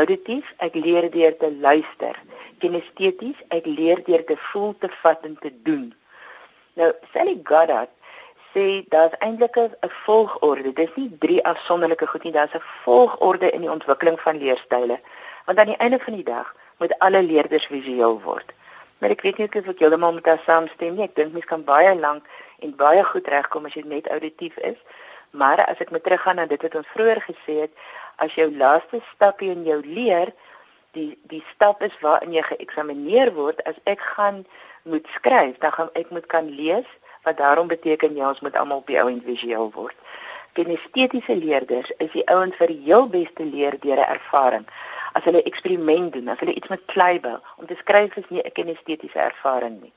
auditief 0.00 0.48
ek 0.66 0.78
leer 0.86 1.08
deur 1.12 1.36
te 1.42 1.50
luister 1.66 2.16
kinesteties 2.64 3.42
ek 3.58 3.68
leer 3.68 4.02
deur 4.08 4.24
te 4.30 4.38
voel 4.48 4.74
te 4.80 4.90
vat 5.02 5.28
en 5.28 5.36
te 5.42 5.52
doen 5.68 5.86
nou 6.80 6.90
Sally 7.12 7.36
Goddard 7.50 7.92
sê 8.56 8.84
daar's 8.88 9.18
eintlik 9.20 9.56
'n 9.56 9.70
volgorde. 10.06 10.72
Dis 10.72 10.94
nie 10.96 11.10
drie 11.18 11.44
afsonderlike 11.44 12.06
goed 12.06 12.24
nie 12.24 12.32
daar's 12.32 12.54
'n 12.54 12.64
volgorde 12.84 13.50
in 13.50 13.60
die 13.60 13.70
ontwikkeling 13.70 14.20
van 14.20 14.38
leerstyle 14.38 15.00
want 15.46 15.58
aan 15.58 15.72
die 15.72 15.76
einde 15.76 15.98
van 15.98 16.14
die 16.14 16.24
dag 16.24 16.54
moet 16.76 16.98
alle 16.98 17.22
leerders 17.22 17.66
visueel 17.66 18.20
word. 18.22 18.52
Maar 18.98 19.10
ek 19.10 19.22
weet 19.22 19.38
nie 19.38 19.46
of 19.48 19.68
ek 19.68 19.78
heeltemal 19.78 20.14
met 20.16 20.26
haar 20.26 20.42
saamstem 20.46 20.96
nie. 20.96 21.04
Ek 21.04 21.14
dink 21.14 21.32
mens 21.32 21.44
kan 21.44 21.64
baie 21.64 21.94
lank 21.94 22.26
en 22.64 22.76
baie 22.76 23.04
goed 23.04 23.28
regkom 23.28 23.68
as 23.68 23.76
jy 23.76 23.84
net 23.86 24.08
auditief 24.10 24.56
is. 24.56 24.78
Maar 25.30 25.64
as 25.66 25.78
ek 25.84 25.92
met 25.94 26.02
teruggaan 26.02 26.40
na 26.40 26.46
dit 26.46 26.62
wat 26.62 26.74
ons 26.74 26.92
vroeër 26.94 27.20
gesê 27.22 27.60
het, 27.66 27.72
as 28.16 28.34
jou 28.34 28.48
laaste 28.56 29.00
stapie 29.14 29.50
in 29.52 29.64
jou 29.68 29.80
leer, 29.84 30.32
die 30.96 31.18
die 31.28 31.44
stap 31.52 31.82
is 31.84 31.94
waarin 32.00 32.32
jy 32.32 32.42
geëksamineer 32.42 33.34
word, 33.36 33.60
as 33.68 33.76
ek 33.84 34.00
gaan 34.16 34.46
moet 34.82 35.06
skryf, 35.14 35.58
dan 35.60 35.72
gaan 35.72 35.92
ek 35.94 36.10
moet 36.10 36.26
kan 36.32 36.48
lees, 36.48 36.88
wat 37.26 37.40
daarom 37.42 37.66
beteken 37.66 38.16
jy 38.16 38.26
ons 38.28 38.40
moet 38.40 38.56
almal 38.56 38.82
op 38.82 38.90
die 38.90 38.98
ou 39.02 39.08
en 39.10 39.22
visueel 39.26 39.70
word. 39.74 39.96
Kinestetiese 40.56 41.36
leerders 41.36 41.90
is 41.98 42.12
die 42.14 42.24
ouens 42.32 42.56
wat 42.60 42.72
die 42.72 42.82
heel 42.86 43.08
beste 43.12 43.44
leer 43.44 43.76
deur 43.82 44.00
ervaring. 44.06 44.64
As 45.18 45.26
hulle 45.28 45.42
eksperiment 45.50 46.12
doen, 46.14 46.30
as 46.32 46.40
hulle 46.40 46.54
iets 46.54 46.72
met 46.72 46.86
klei 46.92 47.18
bou, 47.20 47.36
om 47.60 47.66
te 47.66 47.76
skryf 47.82 48.16
is 48.22 48.30
nie 48.30 48.42
'n 48.42 48.56
kinestetiese 48.58 49.20
ervaring 49.30 49.80
nie 49.82 49.92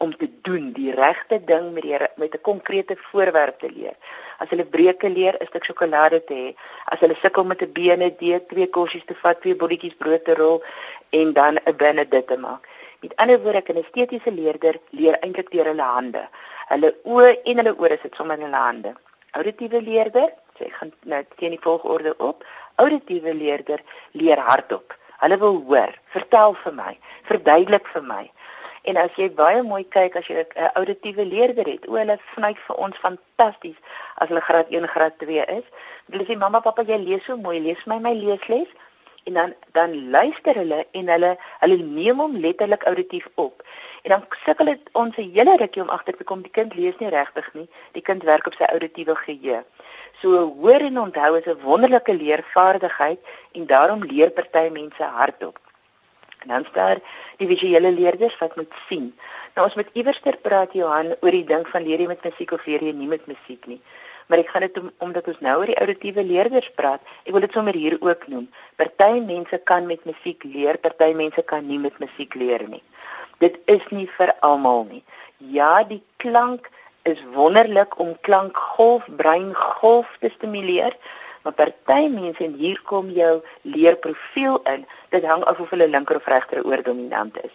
om 0.00 0.16
te 0.16 0.28
doen, 0.42 0.70
die 0.72 0.92
regte 0.96 1.36
ding 1.44 1.72
met 1.76 1.84
die 1.84 1.98
met 2.16 2.34
'n 2.34 2.40
konkrete 2.48 2.96
voorwerp 2.96 3.58
te 3.60 3.70
leer. 3.76 3.96
As 4.38 4.48
hulle 4.48 4.64
breuke 4.64 5.08
leer, 5.10 5.34
'n 5.36 5.46
stuk 5.46 5.64
sjokolade 5.64 6.24
te 6.24 6.34
hê. 6.34 6.48
As 6.84 7.00
hulle 7.00 7.16
sukkel 7.22 7.44
met 7.44 7.62
'n 7.62 7.72
bene 7.72 8.08
deur 8.22 8.40
twee 8.46 8.68
kossies 8.76 9.04
te 9.04 9.14
vat, 9.22 9.40
twee 9.40 9.56
bolletjies 9.56 10.00
brood 10.02 10.24
te 10.24 10.34
rol 10.34 10.62
en 11.10 11.32
dan 11.32 11.54
'n 11.56 11.76
binne 11.76 12.08
dit 12.08 12.26
te 12.26 12.36
maak. 12.36 12.68
Met 13.00 13.16
ander 13.16 13.40
woorde, 13.42 13.72
'n 13.72 13.82
estetiese 13.84 14.32
leerder 14.32 14.74
leer 14.90 15.16
eintlik 15.18 15.50
deur 15.50 15.64
hulle 15.64 15.82
hande. 15.82 16.28
Hulle 16.70 16.92
oë 17.02 17.30
en 17.50 17.60
hulle 17.60 17.74
ore 17.82 17.98
sit 18.02 18.14
sommer 18.14 18.38
in 18.38 18.46
hulle 18.46 18.62
hande. 18.62 18.94
Auditiewe 19.38 19.80
leerder, 19.82 20.28
sê 20.58 20.68
gaan 20.74 20.92
nou 21.12 21.22
teen 21.40 21.56
die 21.56 21.62
volgorde 21.62 22.12
op. 22.22 22.44
Auditiewe 22.82 23.34
leerder 23.34 23.82
leer 24.12 24.38
hardop. 24.46 24.94
Hulle 25.20 25.38
wil 25.42 25.58
hoor, 25.66 25.96
vertel 26.14 26.54
vir 26.62 26.76
my, 26.76 26.92
verduidelik 27.28 27.90
vir 27.94 28.06
my. 28.06 28.22
En 28.88 28.96
as 29.02 29.18
jy 29.18 29.26
baie 29.36 29.64
mooi 29.66 29.82
kyk 29.96 30.16
as 30.16 30.28
jy 30.30 30.44
'n 30.44 30.70
auditiewe 30.80 31.26
leerder 31.26 31.66
het, 31.68 31.88
o, 31.88 31.98
hulle 31.98 32.16
snyk 32.34 32.62
vir 32.68 32.76
ons 32.86 33.02
fantasties 33.02 33.76
as 34.16 34.28
hulle 34.28 34.40
graad 34.40 34.70
1, 34.70 34.86
graad 34.94 35.18
2 35.18 35.44
is. 35.58 35.66
Hulle 36.12 36.24
sê 36.24 36.38
mamma, 36.38 36.60
pappa, 36.60 36.86
jy 36.86 36.96
lees 37.02 37.24
so 37.26 37.36
mooi, 37.36 37.58
lees 37.60 37.82
my 37.86 37.98
my 37.98 38.14
leesles. 38.14 38.70
En 39.24 39.32
dan 39.32 39.54
dan 39.72 40.10
luister 40.10 40.54
hulle 40.54 40.86
en 40.90 41.08
hulle 41.08 41.36
hulle 41.60 41.76
neem 41.76 42.20
hom 42.20 42.36
letterlik 42.36 42.82
auditief 42.82 43.28
op. 43.34 43.62
En 44.02 44.10
dan 44.10 44.24
sukkel 44.44 44.64
dit 44.64 44.88
ons 44.92 45.16
'n 45.16 45.30
hele 45.34 45.56
rukkie 45.56 45.82
om 45.82 45.88
agter 45.88 46.16
te 46.16 46.24
kom 46.24 46.42
die 46.42 46.50
kind 46.58 46.74
lees 46.74 46.96
nie 46.98 47.08
regtig 47.08 47.54
nie. 47.54 47.68
Die 47.92 48.02
kind 48.02 48.22
werk 48.22 48.46
op 48.46 48.54
sy 48.54 48.64
auditiewe 48.64 49.16
geheue. 49.16 49.64
So 50.20 50.54
hoor 50.60 50.80
en 50.80 51.00
onthou 51.00 51.38
is 51.38 51.46
'n 51.46 51.60
wonderlike 51.62 52.14
leervaardigheid 52.14 53.20
en 53.52 53.66
daarom 53.66 54.04
leer 54.04 54.30
party 54.30 54.68
mense 54.72 55.02
hardop. 55.02 55.58
En 56.42 56.48
dan 56.48 56.64
staar 56.70 56.98
die 57.36 57.46
visuele 57.46 57.92
leerders 57.92 58.38
wat 58.38 58.56
moet 58.56 58.72
sien. 58.88 59.18
Nou 59.54 59.66
ons 59.66 59.74
moet 59.74 59.88
iewerster 59.92 60.36
praat 60.36 60.72
Johan 60.72 61.16
oor 61.20 61.30
die 61.30 61.44
ding 61.44 61.68
van 61.68 61.82
leer 61.82 62.00
jy 62.00 62.06
met 62.06 62.24
musiek 62.24 62.52
of 62.52 62.66
leer 62.66 62.82
jy 62.82 62.92
nie 62.92 63.08
met 63.10 63.26
musiek 63.26 63.66
nie. 63.66 63.80
Maar 64.30 64.42
ek 64.44 64.52
gaan 64.54 64.64
dit 64.66 64.78
om, 64.78 64.90
omdat 65.06 65.28
ons 65.32 65.40
nou 65.44 65.56
oor 65.58 65.70
die 65.72 65.78
auditiewe 65.82 66.22
leerders 66.24 66.70
praat, 66.78 67.02
ek 67.26 67.34
wil 67.34 67.42
dit 67.44 67.56
sommer 67.56 67.76
hier 67.76 67.96
ook 67.98 68.26
noem. 68.32 68.46
Party 68.78 69.18
mense 69.26 69.58
kan 69.70 69.88
met 69.90 70.04
musiek 70.08 70.46
leer, 70.46 70.78
party 70.78 71.10
mense 71.18 71.42
kan 71.50 71.66
nie 71.66 71.80
met 71.82 71.96
musiek 72.02 72.36
leer 72.38 72.66
nie. 72.70 72.82
Dit 73.42 73.58
is 73.72 73.82
nie 73.90 74.06
vir 74.18 74.32
almal 74.46 74.86
nie. 74.90 75.02
Ja, 75.38 75.80
die 75.88 76.02
klank 76.22 76.70
is 77.08 77.18
wonderlik 77.34 77.98
om 77.98 78.14
klankgolf, 78.26 79.08
breingolf 79.18 80.14
te 80.20 80.30
stimuleer, 80.36 80.94
maar 81.42 81.56
party 81.56 82.06
mense 82.12 82.44
en 82.44 82.54
hier 82.60 82.78
kom 82.86 83.10
jou 83.16 83.40
leerprofiel 83.62 84.60
in 84.72 84.86
dit 85.10 85.24
hang 85.26 85.42
af 85.50 85.58
of 85.58 85.72
hulle 85.74 85.88
linker 85.88 86.20
of 86.20 86.28
regter 86.28 86.62
oor 86.64 86.82
dominant 86.84 87.36
is 87.42 87.54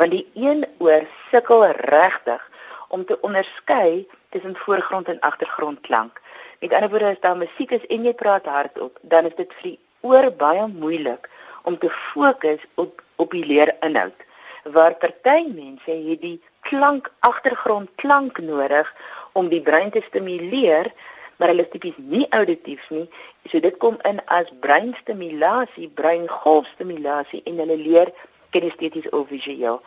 want 0.00 0.14
die 0.16 0.26
een 0.34 0.64
oor 0.78 1.04
sukkel 1.30 1.66
regtig 1.92 2.42
om 2.88 3.04
te 3.04 3.18
onderskei 3.26 4.06
tussen 4.30 4.56
voorgrond 4.56 5.08
en 5.08 5.20
agtergrond 5.20 5.80
klank 5.80 6.20
met 6.60 6.72
ander 6.72 6.90
woorde 6.90 7.12
as 7.12 7.20
daar 7.20 7.36
musiek 7.36 7.70
is 7.78 7.86
en 7.86 8.04
jy 8.04 8.14
praat 8.22 8.46
hardop 8.46 8.98
dan 9.02 9.28
is 9.30 9.36
dit 9.36 9.54
vir 9.58 9.68
die 9.70 9.78
oor 10.00 10.30
baie 10.42 10.66
moeilik 10.72 11.30
om 11.62 11.78
te 11.78 11.90
fokus 11.90 12.66
op 12.74 13.02
op 13.16 13.36
die 13.36 13.46
leerinhoud 13.46 14.26
waar 14.74 14.94
party 15.04 15.46
mense 15.48 15.96
het 16.08 16.20
die 16.20 16.38
klank 16.68 17.12
agtergrond 17.26 17.88
klank 18.02 18.38
nodig 18.38 18.94
om 19.32 19.48
die 19.48 19.62
brein 19.70 19.90
te 19.90 20.02
stimuleer 20.08 20.92
maar 21.40 21.48
hulle 21.48 21.64
is 21.64 21.72
tipies 21.72 21.96
nie 21.96 22.26
auditief 22.36 22.82
nie. 22.92 23.06
So 23.48 23.60
dit 23.64 23.76
kom 23.80 23.96
in 24.08 24.18
as 24.28 24.50
breinstimulasie, 24.60 25.88
breingolfstimulasie 25.96 27.40
en 27.48 27.62
hulle 27.62 27.78
leer 27.80 28.10
kinesteties 28.52 29.08
of 29.16 29.30
visueel. 29.32 29.80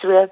So 0.00 0.24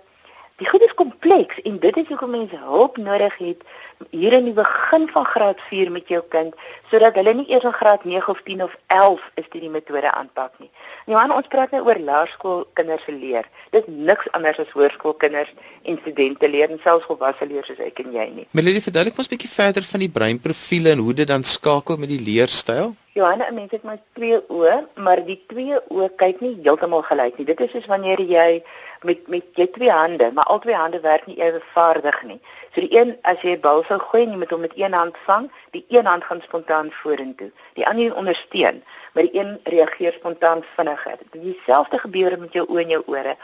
die 0.63 0.71
goed 0.71 0.85
is 0.87 0.95
kompleks 0.95 1.59
en 1.67 1.79
dit 1.83 1.97
is 1.97 2.07
hoekom 2.13 2.31
mense 2.37 2.59
hulp 2.63 2.99
nodig 3.03 3.35
het 3.43 3.63
hier 4.11 4.35
in 4.37 4.47
die 4.47 4.55
begin 4.55 5.09
van 5.11 5.25
graad 5.27 5.61
4 5.71 5.91
met 5.91 6.11
jou 6.13 6.21
kind 6.35 6.55
sodat 6.93 7.19
hulle 7.19 7.35
nie 7.41 7.49
eers 7.51 7.67
in 7.67 7.75
graad 7.75 8.05
9 8.07 8.31
of 8.31 8.43
10 8.47 8.63
of 8.67 8.77
11 8.95 9.25
is 9.43 9.49
dit 9.55 9.65
die 9.65 9.73
metode 9.73 10.11
aanpak 10.13 10.55
nie. 10.63 10.71
Johan, 11.11 11.35
ons 11.35 11.49
praat 11.51 11.73
nou 11.75 11.83
oor 11.87 11.99
laerskoolkinders 11.99 13.07
se 13.09 13.15
leer. 13.17 13.49
Dit 13.75 13.89
is 13.89 14.01
niks 14.11 14.29
anders 14.37 14.61
as 14.63 14.71
hoërskoolkinders 14.77 15.51
en 15.89 15.99
studente 16.05 16.51
leer 16.51 16.71
en 16.71 16.81
selfs 16.85 17.09
volwasse 17.11 17.49
leer 17.49 17.67
soos 17.67 17.83
ek 17.83 18.05
en 18.05 18.15
jy 18.15 18.29
nie. 18.37 18.47
Melody, 18.55 18.85
verduidelik 18.85 19.19
ons 19.19 19.31
'n 19.31 19.35
bietjie 19.35 19.55
verder 19.59 19.83
van 19.83 20.01
die 20.07 20.13
breinprofiele 20.19 20.91
en 20.95 20.99
hoe 20.99 21.15
dit 21.15 21.29
dan 21.29 21.45
skakel 21.45 21.97
met 21.97 22.09
die 22.09 22.23
leerstyl. 22.23 22.95
Johanna, 23.15 23.49
'n 23.49 23.55
mens 23.55 23.71
het 23.71 23.83
maar 23.83 23.99
twee 24.13 24.41
oë, 24.49 24.87
maar 24.95 25.25
die 25.25 25.45
twee 25.47 25.77
oë 25.89 26.09
kyk 26.17 26.39
nie 26.41 26.55
heeltemal 26.63 27.03
gelyk 27.03 27.37
nie. 27.37 27.47
Dit 27.47 27.61
is 27.61 27.71
soos 27.71 27.87
wanneer 27.87 28.21
jy 28.21 28.63
met 29.03 29.29
met 29.29 29.45
jy 29.53 29.67
twee 29.67 29.91
hande, 29.91 30.31
maar 30.33 30.45
al 30.45 30.59
twee 30.59 30.75
hande 30.75 31.01
werk 31.01 31.27
nie 31.27 31.37
ewe 31.37 31.61
vaardig 31.75 32.23
nie. 32.23 32.41
So 32.75 32.81
die 32.81 32.97
een 32.99 33.19
as 33.23 33.43
jy 33.43 33.53
'n 33.57 33.61
bal 33.61 33.85
sou 33.85 33.99
gooi 33.99 34.23
en 34.23 34.31
jy 34.31 34.37
moet 34.37 34.51
hom 34.51 34.61
met 34.61 34.73
een 34.77 34.93
hand 34.93 35.17
vang, 35.27 35.51
die 35.71 35.85
een 35.89 36.07
hand 36.07 36.25
gaan 36.25 36.41
spontaan 36.41 36.91
vorentoe. 36.91 37.51
Die 37.75 37.87
ander 37.87 38.17
ondersteun, 38.17 38.83
maar 39.13 39.23
die 39.23 39.39
een 39.41 39.61
reageer 39.65 40.13
spontaan 40.13 40.65
vinniger. 40.77 41.19
Dieselfde 41.31 41.99
gebeur 41.99 42.39
met 42.39 42.53
jou 42.53 42.67
oë 42.69 42.81
en 42.81 42.89
jou 42.89 43.03
ore. 43.07 43.37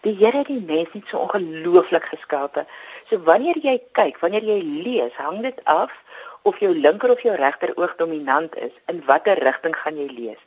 Die 0.00 0.16
Here 0.16 0.36
het 0.36 0.46
die 0.46 0.64
mens 0.66 0.92
net 0.92 1.08
so 1.08 1.18
ongelooflik 1.18 2.04
geskape. 2.04 2.66
So 3.08 3.18
wanneer 3.18 3.56
jy 3.62 3.80
kyk, 3.92 4.18
wanneer 4.18 4.44
jy 4.44 4.62
lees, 4.62 5.12
hang 5.16 5.42
dit 5.42 5.64
af 5.64 6.04
of 6.46 6.58
jou 6.62 6.72
linker 6.74 7.10
of 7.10 7.22
jou 7.24 7.34
regter 7.34 7.72
oog 7.74 7.96
dominant 7.98 8.54
is, 8.62 8.72
in 8.92 9.02
watter 9.06 9.38
rigting 9.42 9.74
gaan 9.76 9.98
jy 9.98 10.06
lees. 10.12 10.42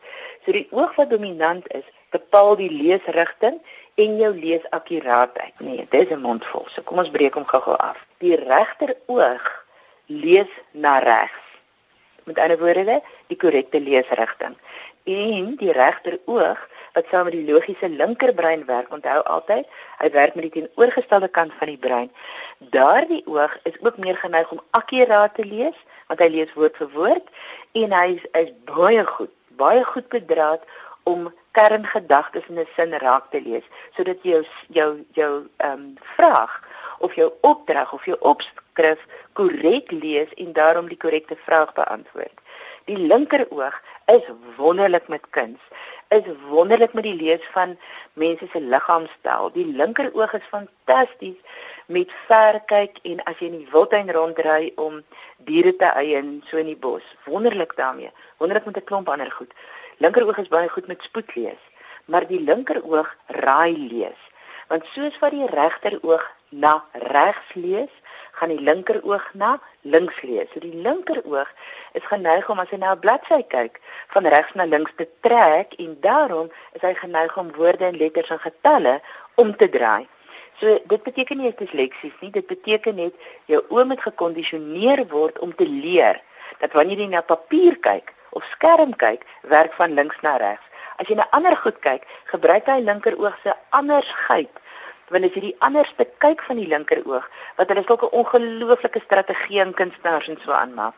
So 0.45 0.55
die 0.55 0.67
oog 0.71 0.95
wat 0.95 1.11
dominant 1.11 1.67
is, 1.75 1.83
bepaal 2.15 2.55
die 2.59 2.71
leesrigting 2.71 3.59
en 3.99 4.15
jou 4.21 4.31
leesakkuraatheid. 4.35 5.59
Nee, 5.59 5.85
dit 5.89 6.07
is 6.07 6.15
'n 6.15 6.21
mondvol. 6.21 6.65
So 6.73 6.81
kom 6.81 6.97
ons 7.03 7.11
breek 7.11 7.33
hom 7.33 7.45
gou-gou 7.45 7.75
af. 7.75 7.97
Die 8.19 8.35
regter 8.35 8.95
oog 9.05 9.65
lees 10.05 10.51
na 10.71 10.99
regs. 10.99 11.45
Met 12.23 12.39
ander 12.39 12.59
woorde, 12.59 13.01
die 13.27 13.37
korrekte 13.37 13.79
leesrigting. 13.79 14.55
En 15.03 15.55
die 15.55 15.71
regter 15.71 16.19
oog 16.25 16.67
wat 16.93 17.05
saam 17.11 17.23
met 17.23 17.33
die 17.33 17.51
logiese 17.51 17.89
linkerbrein 17.89 18.65
werk, 18.65 18.93
onthou 18.93 19.21
altyd, 19.23 19.67
hy 19.97 20.09
werk 20.09 20.35
met 20.35 20.47
die 20.47 20.51
teenoorgestelde 20.51 21.27
kant 21.27 21.53
van 21.59 21.67
die 21.67 21.77
brein. 21.77 22.11
Daardie 22.57 23.21
oog 23.25 23.57
is 23.63 23.77
ook 23.79 23.97
meer 23.97 24.17
geneig 24.17 24.51
om 24.51 24.61
akkuraat 24.71 25.35
te 25.35 25.45
lees, 25.45 25.77
want 26.09 26.21
hy 26.23 26.29
lees 26.33 26.53
woord 26.57 26.77
vir 26.81 26.89
woord 26.97 27.27
en 27.81 27.93
hy 27.93 28.07
is, 28.17 28.25
is 28.41 28.53
baie 28.69 29.05
goed, 29.05 29.33
baie 29.61 29.83
goed 29.85 30.09
bedraad 30.09 30.65
om 31.09 31.29
kerngedagtes 31.57 32.49
in 32.49 32.59
'n 32.59 32.67
sin 32.75 32.93
raak 33.05 33.29
te 33.31 33.41
lees 33.41 33.65
sodat 33.95 34.19
jy 34.23 34.31
jou 34.31 34.43
jou 34.79 34.91
jou 35.21 35.33
ehm 35.57 35.73
um, 35.73 35.85
vraag 36.15 36.53
of 36.99 37.15
jou 37.15 37.29
opdrag 37.41 37.93
of 37.93 38.05
jou 38.05 38.17
opskrif 38.19 38.99
korrek 39.33 39.91
lees 39.91 40.31
en 40.43 40.53
daarom 40.53 40.87
die 40.87 40.97
korrekte 40.97 41.37
vraag 41.45 41.73
beantwoord. 41.73 42.37
Die 42.85 42.97
linkeroog 42.97 43.81
is 44.05 44.25
wonderlik 44.57 45.07
met 45.07 45.29
kuns. 45.29 45.61
Is 46.09 46.25
wonderlik 46.49 46.93
met 46.93 47.03
die 47.05 47.13
lees 47.13 47.43
van 47.53 47.75
mense 48.13 48.47
se 48.51 48.59
liggaamstel. 48.61 49.51
Die 49.53 49.65
linkeroog 49.65 50.31
is 50.33 50.47
fantasties 50.49 51.35
met 51.85 52.15
verkyk 52.25 52.97
en 53.11 53.21
as 53.29 53.37
jy 53.37 53.51
in 53.51 53.59
die 53.59 53.69
wildtuin 53.69 54.09
rondry 54.17 54.71
om 54.81 55.03
diere 55.45 55.75
te 55.77 55.91
eien 56.01 56.31
so 56.49 56.57
in 56.57 56.71
die 56.71 56.79
bos. 56.87 57.05
Wonderlik 57.29 57.75
daarmee. 57.77 58.09
Wonderlik 58.41 58.65
met 58.65 58.81
'n 58.81 58.89
klomp 58.89 59.13
ander 59.13 59.29
goed. 59.31 59.53
Linkeroog 60.01 60.41
is 60.41 60.49
baie 60.55 60.69
goed 60.69 60.87
met 60.87 61.05
spoed 61.05 61.35
lees, 61.35 61.61
maar 62.05 62.27
die 62.27 62.41
linkeroog 62.41 63.15
raai 63.27 63.77
lees. 63.77 64.21
Want 64.67 64.89
soos 64.93 65.19
wat 65.19 65.31
die 65.31 65.45
regteroog 65.45 66.25
na 66.49 66.85
regs 66.93 67.53
lees, 67.53 67.93
gaan 68.31 68.53
die 68.53 68.61
linkeroog 68.61 69.33
na 69.33 69.59
links 69.81 70.21
lees. 70.21 70.49
So 70.53 70.59
die 70.59 70.75
linkeroog 70.75 71.49
is 71.93 72.05
geneig 72.11 72.49
om 72.49 72.59
as 72.59 72.69
hy 72.69 72.77
na 72.77 72.93
'n 72.93 72.99
bladsy 72.99 73.41
kyk, 73.47 73.81
van 74.13 74.27
regs 74.27 74.53
na 74.53 74.65
links 74.65 74.91
te 74.95 75.07
trek 75.21 75.73
en 75.77 75.97
daarom 76.01 76.51
is 76.73 76.81
hy 76.81 76.93
geneig 76.93 77.37
om 77.37 77.51
woorde 77.55 77.85
en 77.85 77.97
letters 77.97 78.29
en 78.29 78.39
getalle 78.39 79.01
om 79.35 79.55
te 79.55 79.69
draai. 79.69 80.07
So 80.59 80.79
dit 80.87 81.03
beteken 81.03 81.37
nie 81.37 81.51
dit 81.51 81.61
is 81.61 81.71
leksies 81.71 82.15
nie, 82.21 82.31
dit 82.31 82.47
beteken 82.47 82.95
net 82.95 83.13
jou 83.45 83.61
oë 83.69 83.85
moet 83.85 84.01
gekondisioneer 84.01 85.07
word 85.07 85.39
om 85.39 85.55
te 85.55 85.67
leer 85.67 86.21
dat 86.59 86.73
wanneer 86.73 86.99
jy 86.99 87.07
na 87.07 87.21
papier 87.21 87.77
kyk, 87.79 88.13
of 88.35 88.43
skerm 88.51 88.95
kyk, 88.95 89.23
werk 89.41 89.73
van 89.73 89.93
links 89.93 90.19
na 90.21 90.35
regs. 90.41 90.65
As 90.99 91.07
jy 91.07 91.15
na 91.15 91.27
ander 91.35 91.55
goed 91.55 91.79
kyk, 91.79 92.03
gebruik 92.31 92.67
hy 92.67 92.81
linkeroog 92.83 93.37
se 93.43 93.53
andersheid. 93.75 94.51
Want 95.09 95.25
as 95.25 95.33
jy 95.33 95.41
die 95.47 95.55
anderste 95.65 96.07
kyk 96.23 96.43
van 96.47 96.59
die 96.61 96.67
linkeroog, 96.67 97.25
wat 97.57 97.71
hulle 97.71 97.83
sulke 97.87 98.09
ongelooflike 98.11 99.01
strategieë 99.05 99.65
en 99.65 99.73
kunstenaars 99.73 100.29
en 100.29 100.39
so 100.43 100.53
aanmaak. 100.55 100.93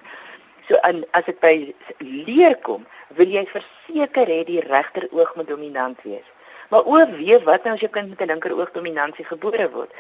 So 0.68 0.80
in 0.88 1.06
as 1.18 1.26
dit 1.26 1.40
by 1.40 1.54
leer 2.00 2.58
kom, 2.68 2.86
wil 3.20 3.28
jy 3.28 3.46
verseker 3.52 4.28
hê 4.28 4.44
die 4.48 4.62
regteroog 4.68 5.36
moet 5.36 5.48
dominant 5.48 6.02
wees. 6.04 6.28
Maar 6.70 6.88
o, 6.88 7.00
weet 7.18 7.44
wat 7.48 7.64
nou 7.64 7.76
as 7.76 7.84
jou 7.84 7.92
kind 7.92 8.10
met 8.10 8.22
'n 8.22 8.32
linkeroog 8.32 8.72
dominansie 8.72 9.26
gebore 9.26 9.70
word? 9.72 9.92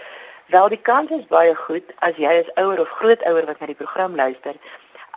Wel 0.47 0.69
die 0.69 0.81
kans 0.81 1.11
is 1.11 1.25
baie 1.27 1.55
goed 1.55 1.87
as 1.99 2.15
jy 2.15 2.31
as 2.43 2.53
ouer 2.55 2.79
of 2.79 2.89
grootouer 2.89 3.45
wat 3.45 3.59
na 3.59 3.67
die 3.67 3.75
program 3.75 4.15
luister, 4.15 4.55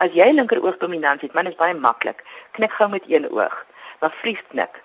As 0.03 0.11
jy 0.11 0.27
linkeroog 0.33 0.75
dominansie 0.81 1.29
het, 1.29 1.35
man 1.37 1.47
is 1.47 1.55
baie 1.55 1.73
maklik. 1.73 2.23
Knik 2.57 2.73
gou 2.75 2.89
met 2.91 3.05
een 3.07 3.29
oog. 3.31 3.55
Maar 3.99 4.11
vries 4.21 4.41
knik. 4.51 4.81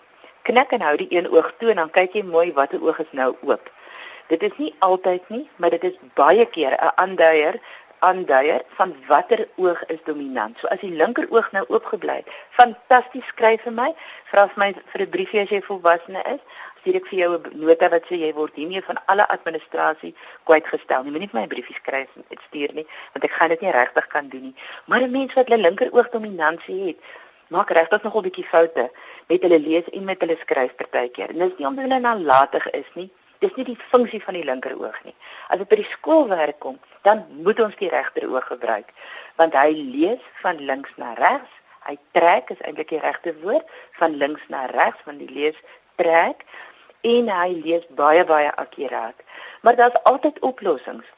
Knik 0.46 0.70
en 0.76 0.84
hou 0.86 0.92
die 0.96 1.08
een 1.10 1.26
oog 1.30 1.50
toe 1.58 1.72
en 1.72 1.82
dan 1.82 1.90
kyk 1.90 2.14
jy 2.14 2.22
mooi 2.22 2.52
watter 2.54 2.82
oog 2.82 3.00
is 3.02 3.10
nou 3.18 3.32
oop. 3.42 3.70
Dit 4.30 4.42
is 4.46 4.56
nie 4.62 4.74
altyd 4.78 5.28
nie, 5.28 5.44
maar 5.56 5.70
dit 5.74 5.84
is 5.84 5.96
baie 6.14 6.46
keer 6.46 6.74
'n 6.78 6.92
aanduier 7.02 7.60
aanduier 8.00 8.62
van 8.78 8.94
watter 9.08 9.48
oog 9.56 9.80
is 9.86 9.98
dominant. 10.04 10.58
So 10.58 10.66
as 10.66 10.80
die 10.80 10.92
linker 11.00 11.26
oog 11.30 11.50
nou 11.52 11.64
oopgebly 11.68 12.16
het, 12.20 12.30
fantasties 12.56 13.26
skryf 13.32 13.66
vir 13.66 13.74
my, 13.76 13.88
vra 14.32 14.46
vir 14.52 14.62
my 14.62 14.70
vir 14.92 15.02
'n 15.02 15.10
briefie 15.16 15.40
as 15.40 15.52
jy 15.52 15.60
volwasse 15.66 16.22
is, 16.34 16.40
stuur 16.80 16.96
ek 16.96 17.08
vir 17.10 17.18
jou 17.18 17.30
'n 17.36 17.60
nota 17.64 17.88
wat 17.88 18.06
sê 18.08 18.16
jy 18.16 18.32
word 18.34 18.54
hiermee 18.54 18.82
van 18.82 18.98
alle 19.06 19.28
administrasie 19.28 20.14
kwytgestel. 20.44 21.04
Jy 21.04 21.10
moet 21.10 21.20
nie 21.20 21.32
vir 21.32 21.40
my 21.40 21.46
'n 21.46 21.54
briefie 21.54 21.76
skryf 21.76 22.08
en 22.16 22.40
stuur 22.48 22.74
nie, 22.74 22.86
want 23.12 23.24
ek 23.24 23.30
gaan 23.30 23.48
dit 23.48 23.60
nie 23.60 23.72
regtig 23.72 24.06
kan 24.06 24.28
doen 24.28 24.42
nie. 24.42 24.54
Maar 24.86 25.02
'n 25.02 25.10
mens 25.10 25.34
wat 25.34 25.48
hulle 25.48 25.62
linker 25.62 25.92
oog 25.92 26.08
dominansie 26.10 26.86
het, 26.86 26.98
maak 27.48 27.70
regtig 27.70 28.02
nog 28.02 28.16
'n 28.16 28.22
bietjie 28.22 28.44
foute 28.46 28.90
met 29.28 29.42
hulle 29.42 29.58
lees 29.58 29.88
en 29.92 30.04
met 30.04 30.20
hulle 30.20 30.36
skryf 30.40 30.74
partykeer. 30.74 31.28
En 31.28 31.38
dis 31.38 31.58
nie 31.58 31.66
omdat 31.66 31.84
hulle 31.84 32.00
nalatig 32.00 32.70
is 32.70 32.90
nie. 32.94 33.10
Dis 33.40 33.54
nie 33.56 33.64
die 33.64 33.78
funksie 33.90 34.20
van 34.20 34.36
die 34.36 34.44
linker 34.44 34.74
oog 34.76 34.98
nie. 35.06 35.14
As 35.48 35.60
dit 35.62 35.68
by 35.68 35.78
die 35.80 35.88
skoolwerk 35.88 36.58
kom, 36.60 36.76
dan 37.08 37.24
moet 37.44 37.60
ons 37.64 37.76
die 37.80 37.88
regter 37.88 38.26
oog 38.28 38.50
gebruik, 38.52 38.90
want 39.40 39.56
hy 39.56 39.70
lees 39.72 40.26
van 40.42 40.60
links 40.70 40.92
na 41.00 41.14
regs. 41.16 41.54
Hy 41.88 41.96
trek 42.12 42.52
is 42.52 42.60
eintlik 42.68 42.90
die 42.92 43.00
regte 43.00 43.32
woord 43.40 43.70
van 43.96 44.18
links 44.20 44.44
na 44.52 44.66
regs 44.74 45.00
van 45.06 45.16
die 45.22 45.30
lees 45.32 45.56
trek 45.96 46.44
en 47.08 47.30
hy 47.32 47.48
lees 47.64 47.86
baie 47.96 48.26
baie 48.28 48.50
akkuraat. 48.60 49.16
Maar 49.64 49.80
daar's 49.80 50.02
altyd 50.10 50.38
oplossings. 50.44 51.08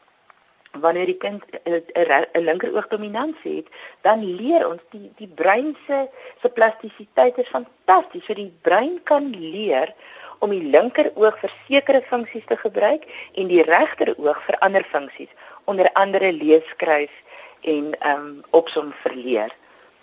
Wanneer 0.73 1.07
die 1.11 1.19
kind 1.21 1.43
'n 1.67 2.45
linkeroog 2.47 2.89
dominansie 2.89 3.57
het, 3.57 3.69
dan 4.01 4.25
leer 4.25 4.69
ons 4.69 4.81
die 4.91 5.13
die 5.17 5.29
brein 5.29 5.77
se 5.87 6.09
se 6.43 6.49
plastisiteit 6.49 7.39
is 7.39 7.49
fantasties. 7.49 8.25
So 8.25 8.35
die 8.35 8.55
brein 8.63 9.03
kan 9.03 9.31
leer 9.31 9.95
om 10.43 10.51
die 10.51 10.65
linkeroog 10.75 11.39
vir 11.41 11.55
sekere 11.69 12.03
funksies 12.11 12.47
te 12.51 12.59
gebruik 12.59 13.07
en 13.39 13.51
die 13.51 13.63
regteroog 13.67 14.41
vir 14.47 14.59
ander 14.67 14.87
funksies, 14.91 15.31
onder 15.71 15.91
andere 15.95 16.33
lees, 16.35 16.67
skryf 16.75 17.15
en 17.63 17.93
ehm 18.01 18.27
um, 18.27 18.39
opsom 18.51 18.91
verleer. 19.05 19.55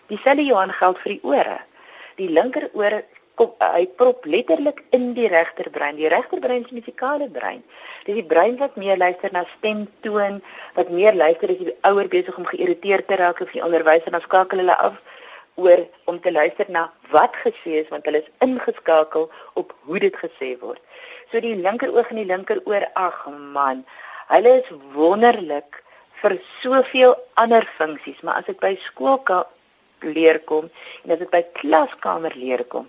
Dieselfde 0.07 0.45
Johan 0.47 0.71
geld 0.73 1.01
vir 1.03 1.11
die 1.15 1.23
ore. 1.27 1.57
Die 2.17 2.29
linkeroor 2.31 3.01
kom 3.39 3.51
hy 3.63 3.85
prop 3.99 4.25
letterlik 4.27 4.81
in 4.95 5.11
die 5.15 5.27
regterbrein. 5.31 5.99
Die 5.99 6.09
regterbrein 6.11 6.65
is 6.65 6.71
'n 6.71 6.79
musikale 6.79 7.27
brein. 7.29 7.61
Dit 8.05 8.15
is 8.15 8.21
die 8.21 8.31
brein 8.33 8.57
wat 8.57 8.75
meer 8.75 8.97
luister 8.97 9.29
na 9.31 9.43
stemtoon, 9.57 10.41
wat 10.75 10.89
meer 10.89 11.13
luister 11.15 11.49
as 11.49 11.61
die 11.63 11.75
ouer 11.89 12.07
besig 12.07 12.37
om 12.37 12.45
geïrriteerd 12.45 13.07
te 13.07 13.15
raak 13.15 13.39
of 13.39 13.51
die 13.51 13.63
onderwyser 13.63 14.11
dan 14.11 14.21
skakel 14.21 14.59
hulle 14.63 14.77
af 14.77 14.95
oor 15.59 15.83
om 16.11 16.19
te 16.23 16.31
luister 16.31 16.69
na 16.69 16.87
wat 17.13 17.35
gesê 17.43 17.79
is 17.83 17.91
want 17.93 18.07
hulle 18.07 18.23
is 18.23 18.31
ingeskakel 18.45 19.29
op 19.61 19.75
hoe 19.87 19.99
dit 19.99 20.15
gesê 20.23 20.55
word. 20.63 20.81
So 21.31 21.41
die 21.43 21.55
linkeroog 21.59 22.09
en 22.09 22.21
die 22.21 22.29
linkeroor, 22.29 22.87
ag 22.95 23.25
man, 23.53 23.85
hulle 24.33 24.55
is 24.61 24.73
wonderlik 24.95 25.83
vir 26.21 26.39
soveel 26.59 27.15
ander 27.39 27.65
funksies, 27.77 28.19
maar 28.23 28.41
as 28.41 28.49
dit 28.49 28.59
by 28.59 28.75
skool 28.87 29.19
leer 30.01 30.39
kom 30.47 30.69
en 31.03 31.13
as 31.13 31.19
dit 31.19 31.31
by 31.31 31.41
klaskamer 31.59 32.35
leer 32.39 32.63
kom, 32.71 32.87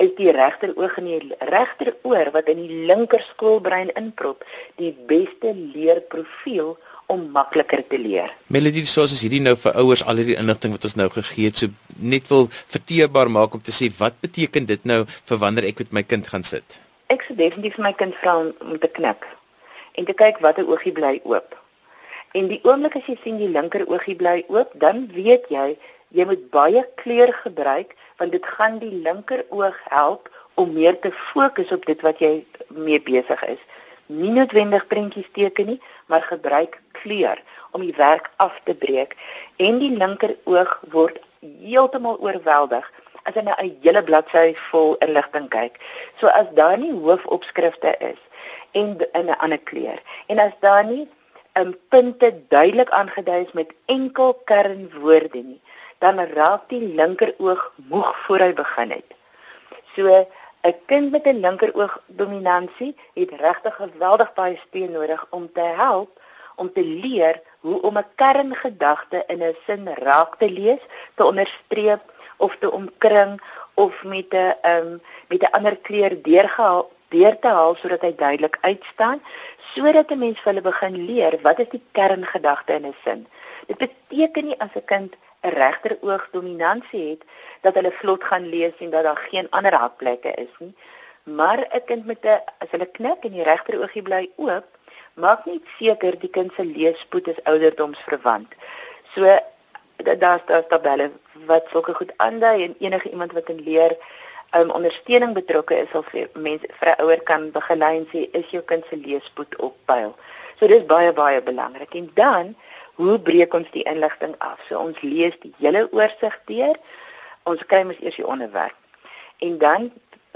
is 0.00 0.12
die 0.16 0.32
regteroog 0.32 0.96
en 1.00 1.08
die 1.08 1.38
regteroor 1.50 2.30
wat 2.36 2.48
in 2.52 2.62
die 2.64 2.84
linker 2.88 3.22
skoolbrein 3.32 3.92
inprop 4.00 4.44
die 4.80 4.92
beste 5.08 5.52
leerprofiel 5.56 6.76
om 7.10 7.26
makliker 7.34 7.82
te 7.90 7.98
leer. 7.98 8.30
Melody 8.54 8.84
soos 8.88 9.14
is 9.16 9.24
hierdie 9.24 9.42
nou 9.42 9.56
vir 9.58 9.76
ouers 9.82 10.04
al 10.06 10.22
hierdie 10.22 10.38
inligting 10.38 10.74
wat 10.76 10.86
ons 10.88 10.96
nou 11.00 11.08
gegee 11.16 11.50
het, 11.50 11.62
so 11.62 11.98
net 11.98 12.28
wil 12.30 12.46
verteerbaar 12.52 13.30
maak 13.32 13.56
om 13.56 13.62
te 13.66 13.74
sê 13.74 13.90
wat 13.98 14.18
beteken 14.24 14.68
dit 14.70 14.86
nou 14.88 15.02
vir 15.08 15.42
wanneer 15.42 15.66
ek 15.70 15.82
met 15.84 15.98
my 15.98 16.04
kind 16.06 16.30
gaan 16.30 16.46
sit? 16.46 16.78
Ek 17.10 17.24
sou 17.26 17.34
definitief 17.36 17.78
vir 17.78 17.88
my 17.88 17.94
kind 17.98 18.14
vra 18.22 18.36
om 18.46 18.78
te 18.78 18.90
knik 18.98 19.26
en 19.98 20.06
te 20.06 20.14
kyk 20.14 20.38
watter 20.44 20.68
oogie 20.70 20.94
bly 20.94 21.16
oop. 21.26 21.56
En 22.38 22.46
die 22.46 22.60
oomblik 22.62 22.94
as 23.00 23.08
jy 23.10 23.16
sien 23.24 23.40
die 23.40 23.50
linker 23.50 23.82
oogie 23.90 24.14
bly 24.14 24.44
oop, 24.48 24.70
dan 24.78 25.08
weet 25.14 25.50
jy 25.50 25.74
jy 26.14 26.26
moet 26.26 26.46
baie 26.54 26.84
kleur 27.02 27.32
gebruik 27.42 27.96
want 28.22 28.34
dit 28.36 28.46
gaan 28.56 28.78
die 28.78 28.92
linker 29.02 29.42
oog 29.50 29.76
help 29.90 30.30
om 30.60 30.72
meer 30.74 30.98
te 31.02 31.10
fokus 31.32 31.72
op 31.74 31.86
dit 31.90 32.00
wat 32.06 32.22
jy 32.22 32.32
mee 32.68 33.00
besig 33.02 33.42
is. 33.48 33.60
Nie 34.06 34.32
noodwendig 34.34 34.86
prentjies 34.90 35.28
teken 35.34 35.74
nie, 35.74 35.80
maar 36.10 36.26
gebruik 36.26 36.80
kleur 36.98 37.38
om 37.70 37.84
die 37.86 37.94
werk 37.96 38.30
af 38.36 38.58
te 38.64 38.74
breek 38.74 39.16
en 39.56 39.78
die 39.82 39.92
linker 39.96 40.34
oog 40.44 40.72
word 40.94 41.20
heeltemal 41.40 42.18
oorweldig 42.20 42.86
as 43.24 43.36
jy 43.36 43.44
na 43.46 43.54
'n 43.60 43.76
hele 43.84 44.02
bladsy 44.02 44.48
vol 44.70 44.96
inligting 45.06 45.48
kyk. 45.48 45.78
So 46.18 46.26
as 46.26 46.48
daar 46.58 46.78
nie 46.78 46.92
hoofopskrifte 46.92 47.94
is 48.10 48.20
en 48.72 48.98
in 49.18 49.26
'n 49.30 49.40
ander 49.44 49.62
kleur 49.70 49.98
en 50.28 50.38
as 50.38 50.54
daar 50.60 50.84
nie 50.84 51.06
'n 51.54 51.60
um, 51.60 51.70
punte 51.88 52.28
duidelik 52.48 52.90
aangedui 52.90 53.40
is 53.46 53.52
met 53.52 53.72
enkel 53.86 54.34
kernwoorde 54.44 55.42
nie, 55.42 55.60
dan 55.98 56.18
raak 56.18 56.68
die 56.68 56.94
linkeroog 56.94 57.72
moeg 57.76 58.16
voor 58.24 58.38
hy 58.38 58.52
begin 58.52 58.90
het. 58.90 59.08
So 59.96 60.26
'n 60.62 60.74
kind 60.86 61.10
met 61.10 61.26
'n 61.26 61.40
linkeroog 61.40 62.02
dominansie 62.06 62.96
het 63.14 63.30
regtig 63.30 63.74
geweldig 63.74 64.32
baie 64.34 64.60
steun 64.66 64.92
nodig 64.92 65.26
om 65.30 65.52
te 65.52 65.60
help 65.60 66.20
om 66.56 66.72
te 66.72 66.84
leer 66.84 67.40
hoe 67.60 67.82
om 67.82 67.98
'n 67.98 68.12
kerngedagte 68.14 69.24
in 69.26 69.42
'n 69.42 69.56
sin 69.66 69.88
raak 69.94 70.36
te 70.36 70.50
lees, 70.50 70.82
te 71.14 71.24
onderstreep 71.24 72.02
of 72.36 72.56
te 72.56 72.70
omkring 72.70 73.40
of 73.74 74.04
met 74.04 74.32
'n 74.32 74.54
um, 74.72 75.00
met 75.28 75.42
'n 75.42 75.52
ander 75.56 75.76
kleur 75.76 76.22
deurgehaal 76.22 76.90
deur 77.08 77.38
te 77.38 77.48
haal 77.48 77.74
sodat 77.74 78.00
hy 78.06 78.14
duidelik 78.14 78.58
uitstaan 78.60 79.22
sodat 79.74 80.10
'n 80.10 80.18
mens 80.18 80.40
vir 80.40 80.52
hulle 80.52 80.68
begin 80.70 80.96
leer 81.04 81.38
wat 81.42 81.58
is 81.58 81.70
die 81.70 81.82
kerngedagte 81.92 82.72
in 82.72 82.86
'n 82.86 82.96
sin. 83.04 83.26
Dit 83.66 83.78
beteken 83.78 84.44
nie 84.44 84.60
as 84.60 84.74
'n 84.74 84.84
kind 84.84 85.14
'n 85.42 85.48
regteroog 85.48 86.28
dominansie 86.32 87.10
het 87.10 87.22
dat 87.60 87.74
hulle 87.74 87.92
vlot 87.92 88.24
gaan 88.24 88.48
lees 88.48 88.76
en 88.78 88.90
dat 88.90 89.04
daar 89.04 89.22
geen 89.30 89.50
ander 89.50 89.74
hakplekke 89.74 90.32
is 90.34 90.54
nie. 90.58 90.74
Maar 91.22 91.58
'n 91.58 91.84
kind 91.84 92.04
met 92.06 92.24
'n 92.24 92.42
as 92.58 92.70
hulle 92.70 92.86
knik 92.86 93.24
en 93.24 93.32
die 93.32 93.42
regteroogie 93.42 94.02
bly 94.02 94.30
oop, 94.36 94.66
maak 95.14 95.44
net 95.44 95.62
seker 95.78 96.18
die 96.18 96.30
kind 96.30 96.52
se 96.56 96.64
leesspoed 96.64 97.28
is 97.28 97.44
ouderdomsverwant. 97.44 98.54
So 99.14 99.38
daar's 99.96 100.42
daar's 100.46 100.68
tabelle 100.68 101.10
wat 101.46 101.66
sulke 101.72 101.94
goed 101.94 102.12
aandui 102.16 102.64
en 102.64 102.74
enige 102.78 103.10
iemand 103.10 103.32
wat 103.32 103.48
in 103.48 103.60
leer 103.60 103.96
um, 104.56 104.70
ondersteuning 104.70 105.34
betrokke 105.34 105.76
is 105.76 105.92
of 105.92 106.06
mense 106.34 106.66
vir 106.80 106.88
'n 106.88 107.02
ouer 107.02 107.20
kan 107.22 107.50
begelei 107.50 107.96
en 107.96 108.08
sê 108.12 108.28
is 108.32 108.50
jou 108.50 108.62
kind 108.62 108.84
se 108.88 108.96
leesspoed 108.96 109.56
op 109.56 109.76
pyl. 109.84 110.16
So 110.58 110.66
dis 110.66 110.86
baie 110.86 111.12
baie 111.12 111.42
belangrik. 111.42 111.94
En 111.94 112.10
dan 112.14 112.56
hoe 113.00 113.18
breek 113.18 113.54
ons 113.56 113.70
die 113.72 113.84
inligting 113.88 114.34
af? 114.38 114.60
So 114.68 114.78
ons 114.78 115.00
lees 115.02 115.36
die 115.44 115.54
hele 115.58 115.86
oorsig 115.96 116.36
deur. 116.50 116.76
Ons 117.48 117.64
kry 117.66 117.82
mos 117.88 118.00
eers 118.04 118.20
die 118.20 118.26
onderwerp. 118.26 118.76
En 119.40 119.58
dan 119.58 119.90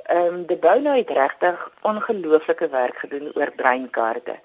ehm 0.04 0.34
um, 0.34 0.40
die 0.48 0.60
Bouna 0.60 0.94
het 0.98 1.10
regtig 1.16 1.60
ongelooflike 1.80 2.68
werk 2.68 2.98
gedoen 3.04 3.30
oor 3.34 3.52
breinkaarte. 3.56 4.36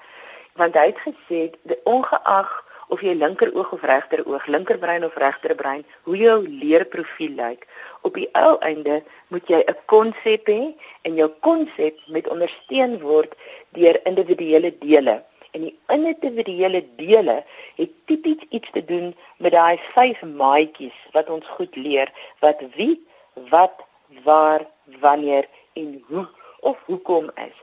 Want 0.59 0.75
hy 0.79 0.85
het 0.91 1.01
gesê 1.03 1.41
ongeag 1.83 2.51
of 2.89 3.01
jy 3.05 3.13
linkeroog 3.13 3.71
of 3.75 3.83
regteroog, 3.85 4.45
linkerbrein 4.47 5.05
of 5.05 5.15
regterbrein, 5.15 5.83
hoe 6.07 6.17
jou 6.17 6.37
leerprofiel 6.47 7.35
lyk, 7.37 7.67
op 8.01 8.15
die 8.17 8.29
ou 8.33 8.55
einde 8.65 9.01
moet 9.27 9.51
jy 9.51 9.59
'n 9.61 9.77
konsep 9.85 10.47
hê 10.47 10.73
en 11.01 11.15
jou 11.15 11.29
konsep 11.39 11.99
moet 12.07 12.29
ondersteun 12.29 12.99
word 12.99 13.35
deur 13.77 13.99
individuele 14.05 14.73
dele. 14.79 15.23
En 15.51 15.61
die 15.61 15.75
individuele 15.87 16.83
dele 16.95 17.43
het 17.75 17.91
tipies 18.05 18.43
iets 18.49 18.69
te 18.71 18.85
doen 18.85 19.15
met 19.37 19.51
daai 19.51 19.79
vyf 19.93 20.21
maatjies 20.23 20.97
wat 21.11 21.29
ons 21.29 21.47
goed 21.57 21.75
leer, 21.75 22.11
wat 22.39 22.61
wie, 22.75 22.99
wat, 23.49 23.81
waar, 24.23 24.67
wanneer 24.99 25.47
en 25.73 26.03
hoe 26.07 26.27
of 26.59 26.77
hoekom 26.85 27.31
is. 27.35 27.55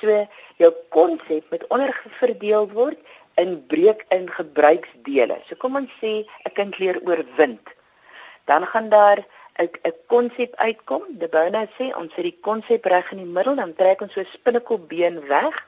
So 0.00 0.26
jou 0.56 0.72
konsep 0.88 1.50
moet 1.50 1.66
onderverdeel 1.68 2.68
word 2.72 2.98
in 3.40 3.58
breek 3.66 4.04
in 4.08 4.30
gebruiksdele. 4.30 5.40
So 5.48 5.56
kom 5.60 5.76
ons 5.76 5.92
sê 6.00 6.24
'n 6.24 6.54
kind 6.54 6.78
leer 6.78 7.00
oor 7.04 7.24
wind. 7.36 7.66
Dan 8.44 8.66
gaan 8.66 8.88
daar 8.88 9.18
'n 9.58 9.68
'n 9.88 9.94
konsep 10.06 10.54
uitkom. 10.54 11.02
De 11.08 11.28
Bouna 11.28 11.66
sê 11.78 11.92
ons 11.96 12.12
sit 12.14 12.24
die 12.24 12.38
konsep 12.40 12.84
reg 12.84 13.12
in 13.12 13.18
die 13.18 13.32
middel, 13.36 13.54
dan 13.54 13.74
trek 13.74 14.00
ons 14.00 14.12
so 14.12 14.20
'n 14.20 14.32
spinnekopbeen 14.32 15.26
weg 15.26 15.66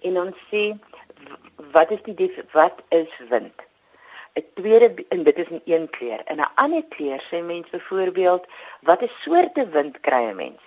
en 0.00 0.20
ons 0.20 0.36
sê 0.50 0.62
wat 1.76 1.90
is 1.90 2.02
die 2.06 2.32
wat 2.52 2.82
is 2.88 3.12
wind? 3.28 3.58
'n 4.34 4.44
Tweede 4.54 5.04
en 5.08 5.22
dit 5.22 5.36
is 5.38 5.48
in 5.48 5.62
een 5.64 5.90
kleur. 5.90 6.20
In 6.32 6.40
'n 6.40 6.54
ander 6.54 6.84
kleur 6.94 7.20
sê 7.30 7.38
mense 7.42 7.70
byvoorbeeld 7.70 8.44
wat 8.88 9.02
'n 9.02 9.10
soorte 9.22 9.68
wind 9.76 10.00
kry 10.00 10.24
'n 10.30 10.36
mens? 10.36 10.62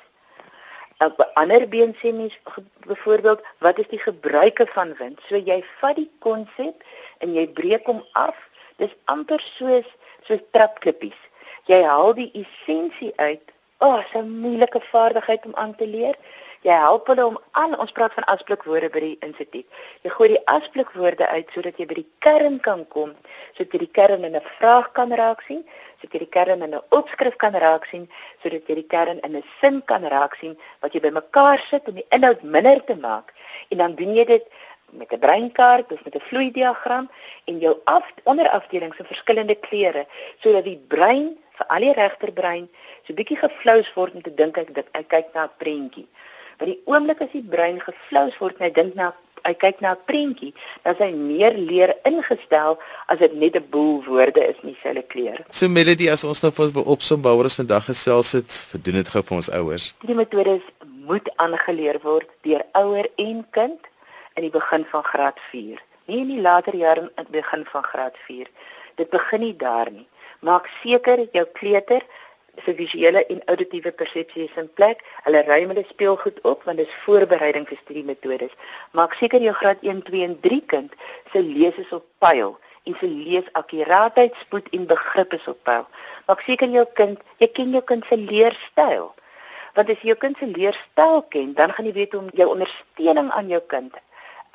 'n 1.00 1.14
ander 1.34 1.68
been 1.70 1.94
sê 1.96 2.14
mens 2.14 2.40
byvoorbeeld 2.88 3.42
wat 3.58 3.80
is 3.80 3.88
die 3.88 4.00
gebruike 4.00 4.66
van 4.68 4.94
wind? 5.00 5.20
So 5.28 5.36
jy 5.36 5.64
vat 5.80 5.96
die 5.96 6.12
konsep 6.20 6.84
en 7.18 7.34
jy 7.34 7.48
breek 7.48 7.86
hom 7.86 8.06
af. 8.12 8.38
Dis 8.76 8.96
amper 9.04 9.40
soos 9.40 9.88
soos 10.28 10.44
trapklippies. 10.52 11.20
Jy 11.66 11.82
haal 11.84 12.14
die 12.14 12.32
essensie 12.42 13.14
uit. 13.16 13.46
O, 13.78 13.88
oh, 13.88 14.02
'n 14.16 14.40
moeilike 14.42 14.82
vaardigheid 14.82 15.46
om 15.46 15.56
aan 15.56 15.76
te 15.76 15.88
leer. 15.88 16.16
Jy 16.66 16.74
help 16.74 17.08
hulle 17.08 17.26
om 17.26 17.38
aan 17.52 17.76
ons 17.80 17.92
praat 17.92 18.14
van 18.18 18.26
asblikwoorde 18.34 18.90
by 18.90 19.00
die 19.04 19.18
instituut. 19.26 19.66
Jy 20.04 20.10
gooi 20.10 20.30
die 20.34 20.42
asblikwoorde 20.54 21.28
uit 21.28 21.54
sodat 21.54 21.78
jy 21.78 21.86
by 21.86 22.00
die 22.00 22.08
kern 22.26 22.60
kan 22.60 22.86
kom, 22.94 23.14
sodat 23.58 23.74
jy 23.74 23.80
die 23.86 23.94
kern 24.00 24.24
in 24.24 24.36
'n 24.36 24.50
vraag 24.58 24.92
kan 24.94 25.12
raak 25.12 25.42
sien, 25.48 25.64
sodat 26.02 26.14
jy 26.14 26.20
die 26.26 26.36
kern 26.38 26.62
in 26.62 26.74
'n 26.74 26.82
opskrif 26.90 27.36
kan 27.38 27.54
raak 27.54 27.86
sien, 27.86 28.10
sodat 28.44 28.68
jy 28.68 28.76
die 28.76 28.90
kern 28.96 29.20
in 29.20 29.36
'n 29.36 29.44
sin 29.62 29.82
kan 29.86 30.04
raak 30.04 30.36
sien 30.36 30.58
wat 30.82 30.94
jy 30.94 31.00
bymekaar 31.00 31.60
sit 31.70 31.88
om 31.88 31.96
die 31.96 32.08
inhoud 32.10 32.42
minder 32.42 32.84
te 32.86 32.96
maak. 32.96 33.34
En 33.70 33.78
dan 33.78 33.96
doen 33.96 34.16
jy 34.16 34.26
dit 34.26 34.46
met 34.92 35.12
'n 35.12 35.20
breinkaart 35.20 35.92
of 35.92 36.04
met 36.04 36.16
'n 36.16 36.28
vloeidiagram 36.30 37.10
en 37.46 37.60
jou 37.60 37.78
af 37.84 38.14
onderafdelings 38.24 38.98
in 38.98 39.06
verskillende 39.06 39.56
kleure 39.56 40.08
sodat 40.40 40.64
die 40.64 40.84
brein 40.88 41.38
vir 41.58 41.68
al 41.68 41.80
die 41.80 41.94
regterbrein 41.94 42.70
so 43.06 43.14
bietjie 43.14 43.38
geflous 43.38 43.94
word 43.94 44.14
om 44.14 44.22
te 44.22 44.34
dink 44.34 44.58
ek 44.58 44.74
dit 44.76 44.88
ek 44.92 45.08
kyk 45.08 45.34
na 45.34 45.44
'n 45.44 45.58
prentjie. 45.58 46.08
Want 46.58 46.72
die 46.72 46.82
oomblik 46.86 47.22
as 47.22 47.32
die 47.32 47.46
brein 47.46 47.80
geflous 47.80 48.38
word 48.42 48.58
en 48.58 48.68
hy 48.68 48.74
dink 48.74 48.96
na 48.96 49.14
hy 49.48 49.54
kyk 49.56 49.82
na 49.82 49.92
'n 49.94 50.04
prentjie, 50.10 50.54
dan 50.84 50.96
is 50.96 51.02
hy 51.06 51.12
meer 51.12 51.54
leer 51.54 51.96
ingestel 52.04 52.80
as 53.08 53.20
dit 53.20 53.34
net 53.34 53.56
'n 53.56 53.70
boel 53.70 54.04
woorde 54.04 54.42
is 54.42 54.60
nie 54.64 54.78
selle 54.84 55.04
kleur. 55.04 55.40
So 55.50 55.70
Melody, 55.70 56.10
as 56.10 56.24
ons 56.24 56.42
nou 56.44 56.52
vir 56.52 56.66
ons 56.66 56.74
wil 56.74 56.84
opsom 56.84 57.22
waaroor 57.22 57.48
ons 57.50 57.62
vandag 57.62 57.86
gesels 57.86 58.32
het, 58.32 58.52
verdoen 58.72 58.96
dit 58.96 59.08
gou 59.08 59.22
vir 59.22 59.38
ons 59.38 59.50
ouers. 59.50 59.94
Die 60.06 60.16
metodes 60.16 60.64
moet 61.08 61.30
aangeleer 61.36 62.00
word 62.04 62.28
deur 62.44 62.64
ouer 62.74 63.08
en 63.16 63.46
kind 63.52 63.80
in 64.36 64.44
die 64.44 64.52
begin 64.60 64.86
van 64.92 65.04
graad 65.04 65.40
4. 65.52 65.80
Nie 66.08 66.20
in 66.20 66.28
die 66.28 66.42
later 66.42 66.76
jare 66.76 67.02
in 67.02 67.26
die 67.32 67.42
begin 67.42 67.66
van 67.66 67.84
graad 67.84 68.18
4. 68.28 68.48
Dit 68.96 69.10
begin 69.10 69.40
nie 69.40 69.56
daar 69.56 69.92
nie. 69.92 70.08
Maak 70.40 70.70
seker 70.84 71.28
jou 71.34 71.46
kleuter 71.54 72.04
se 72.66 72.74
visuele 72.74 73.26
en 73.26 73.42
auditiewe 73.46 73.92
persepsie 73.92 74.44
is 74.44 74.56
in 74.56 74.70
plek. 74.74 75.04
Hulle 75.26 75.44
ruim 75.48 75.74
hulle 75.74 75.86
speelgoed 75.90 76.40
op 76.42 76.64
want 76.64 76.78
dit 76.78 76.88
is 76.88 77.02
voorbereiding 77.06 77.68
vir 77.68 77.80
studiemetodes. 77.82 78.56
Maak 78.92 79.14
seker 79.20 79.42
jou 79.42 79.54
graad 79.54 79.84
1, 79.86 80.02
2 80.10 80.24
en 80.24 80.40
3 80.46 80.62
kind 80.74 80.96
se 81.34 81.44
lees 81.44 81.78
is 81.84 81.92
op 81.92 82.06
pyl 82.24 82.58
en 82.88 82.96
se 83.00 83.08
leesakkuraatheid, 83.08 84.36
spoed 84.42 84.70
en 84.72 84.88
begrip 84.88 85.34
is 85.34 85.48
op 85.48 85.60
pyl. 85.68 85.86
Maak 86.28 86.42
seker 86.48 86.72
jou 86.72 86.86
kind, 86.94 87.22
jy 87.44 87.52
ken 87.52 87.76
jou 87.76 87.84
kind 87.84 88.06
se 88.08 88.18
leerstyl. 88.18 89.12
Want 89.76 89.92
as 89.92 90.02
jy 90.02 90.14
jou 90.14 90.20
kind 90.22 90.40
se 90.40 90.48
leerstyl 90.48 91.22
ken, 91.34 91.54
dan 91.54 91.76
gaan 91.76 91.90
jy 91.90 91.94
weet 91.98 92.16
hoe 92.16 92.24
om 92.24 92.30
jou 92.34 92.48
ondersteuning 92.56 93.32
aan 93.36 93.52
jou 93.52 93.62
kind 93.74 94.00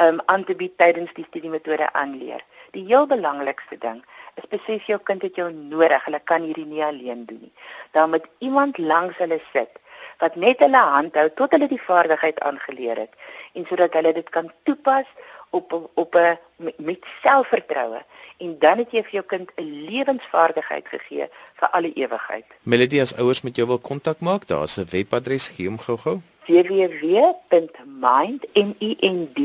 um, 0.02 0.20
aan 0.26 0.44
te 0.44 0.56
bied 0.56 0.74
tydens 0.80 1.12
die 1.18 1.26
studiemetode 1.28 1.92
aanleer. 1.92 2.42
Die 2.72 2.84
heel 2.88 3.06
belangrikste 3.06 3.76
ding 3.78 4.00
is 4.34 4.48
besef 4.48 4.86
jou 4.86 4.98
kind 5.02 5.22
het 5.22 5.36
jou 5.36 5.52
nodig. 5.52 6.04
Hulle 6.04 6.20
kan 6.24 6.42
hierdie 6.42 6.66
nie 6.66 6.84
alleen 6.84 7.24
doen 7.26 7.40
nie. 7.40 7.52
Daar 7.92 8.08
moet 8.08 8.26
iemand 8.38 8.78
langs 8.78 9.16
hulle 9.16 9.40
sit 9.52 9.80
wat 10.22 10.36
net 10.36 10.60
hulle 10.62 10.82
hand 10.94 11.16
hou 11.18 11.28
tot 11.34 11.50
hulle 11.54 11.68
die 11.70 11.82
vaardigheid 11.82 12.40
aangeleer 12.46 12.98
het 13.04 13.14
en 13.58 13.66
sodat 13.66 13.94
hulle 13.98 14.12
dit 14.14 14.28
kan 14.34 14.50
toepas 14.68 15.08
op 15.50 15.72
op 15.94 16.16
'n 16.16 16.38
met 16.76 17.04
selfvertroue 17.22 18.02
en 18.38 18.58
dan 18.58 18.78
het 18.78 18.90
jy 18.90 19.02
vir 19.02 19.12
jou 19.12 19.24
kind 19.26 19.50
'n 19.56 19.86
lewensvaardigheid 19.90 20.88
gegee 20.88 21.28
vir 21.54 21.68
alle 21.70 21.92
ewigheid. 21.92 22.44
Melody 22.62 23.00
as 23.00 23.16
ouers 23.16 23.42
met 23.42 23.56
jou 23.56 23.66
wil 23.66 23.78
kontak 23.78 24.20
maak, 24.20 24.46
daar's 24.46 24.78
'n 24.78 24.86
webadres 24.90 25.48
gee 25.48 25.66
hom 25.66 25.78
gou-gou. 25.78 26.20
www.mind 26.46 28.44
m 28.52 28.74
i 28.78 28.96
n 29.00 29.30
d 29.34 29.38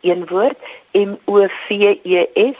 een 0.00 0.26
woord 0.26 0.58
m 0.92 1.18
o 1.24 1.46
v 1.46 1.98
e 2.02 2.26
s 2.34 2.56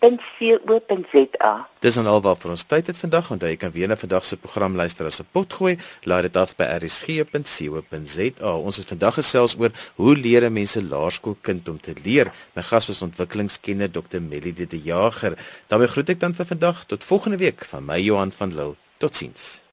mindmoves.co.za. 0.00 1.68
Dis 1.80 1.94
dan 1.94 2.06
alwaar 2.06 2.36
vir 2.40 2.50
ons 2.54 2.64
tyd 2.68 2.86
het 2.90 2.98
vandag 2.98 3.28
want 3.32 3.42
jy 3.42 3.56
kan 3.60 3.72
weer 3.74 3.88
na 3.88 3.96
vandag 3.98 4.24
se 4.24 4.36
program 4.36 4.76
luister 4.76 5.06
as 5.06 5.20
'n 5.20 5.26
pot 5.32 5.52
gooi. 5.52 5.78
Laai 6.04 6.22
dit 6.22 6.36
af 6.36 6.56
by 6.56 6.64
rsg.co.za. 6.64 8.52
Ons 8.52 8.76
het 8.76 8.86
vandag 8.86 9.14
gesels 9.14 9.56
oor 9.58 9.70
hoe 9.96 10.16
leer 10.16 10.52
mense 10.52 10.82
laerskoolkind 10.82 11.68
om 11.68 11.80
te 11.80 11.94
leer. 12.04 12.32
My 12.54 12.62
gas 12.62 12.86
was 12.86 13.02
ontwikkelingskenner 13.02 13.90
Dr. 13.90 14.20
Melody 14.20 14.66
de 14.66 14.80
Jager. 14.80 15.38
daarmee 15.66 15.88
groet 15.88 16.08
ek 16.08 16.20
dan 16.20 16.34
vir 16.34 16.46
vandag 16.46 16.84
tot 16.86 17.04
volgende 17.04 17.36
week 17.36 17.64
van 17.64 17.84
my 17.84 18.00
Johan 18.00 18.32
van 18.32 18.54
Lille. 18.54 18.74
Totsiens. 18.98 19.65